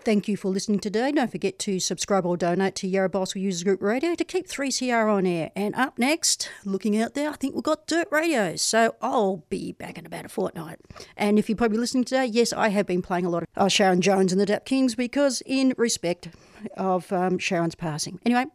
Thank 0.00 0.26
you 0.26 0.36
for 0.36 0.48
listening 0.48 0.80
today. 0.80 1.12
Don't 1.12 1.30
forget 1.30 1.58
to 1.60 1.78
subscribe 1.78 2.26
or 2.26 2.36
donate 2.36 2.74
to 2.76 2.88
Yarra 2.88 3.08
Bicycle 3.08 3.42
Users 3.42 3.62
Group 3.62 3.80
Radio 3.80 4.14
to 4.14 4.24
keep 4.24 4.48
3CR 4.48 5.12
on 5.12 5.24
air. 5.24 5.50
And 5.54 5.74
up 5.76 5.98
next, 5.98 6.50
looking 6.64 6.98
out 6.98 7.14
there, 7.14 7.30
I 7.30 7.34
think 7.34 7.54
we've 7.54 7.62
got 7.62 7.86
Dirt 7.86 8.08
Radio. 8.10 8.56
So 8.56 8.96
I'll 9.00 9.44
be 9.48 9.72
back 9.72 9.96
in 9.96 10.04
about 10.06 10.24
a 10.24 10.28
fortnight. 10.28 10.80
And 11.16 11.38
if 11.38 11.48
you're 11.48 11.56
probably 11.56 11.78
listening 11.78 12.04
today, 12.04 12.26
yes, 12.26 12.52
I 12.52 12.68
have 12.68 12.86
been 12.86 13.02
playing 13.02 13.26
a 13.26 13.30
lot 13.30 13.44
of 13.44 13.48
uh, 13.56 13.68
Sharon 13.68 14.00
Jones 14.00 14.32
and 14.32 14.40
the 14.40 14.46
Dap 14.46 14.64
Kings 14.64 14.94
because 14.94 15.42
in 15.46 15.74
respect 15.76 16.28
of 16.76 17.12
um, 17.12 17.38
Sharon's 17.38 17.74
passing. 17.74 18.18
Anyway, 18.26 18.46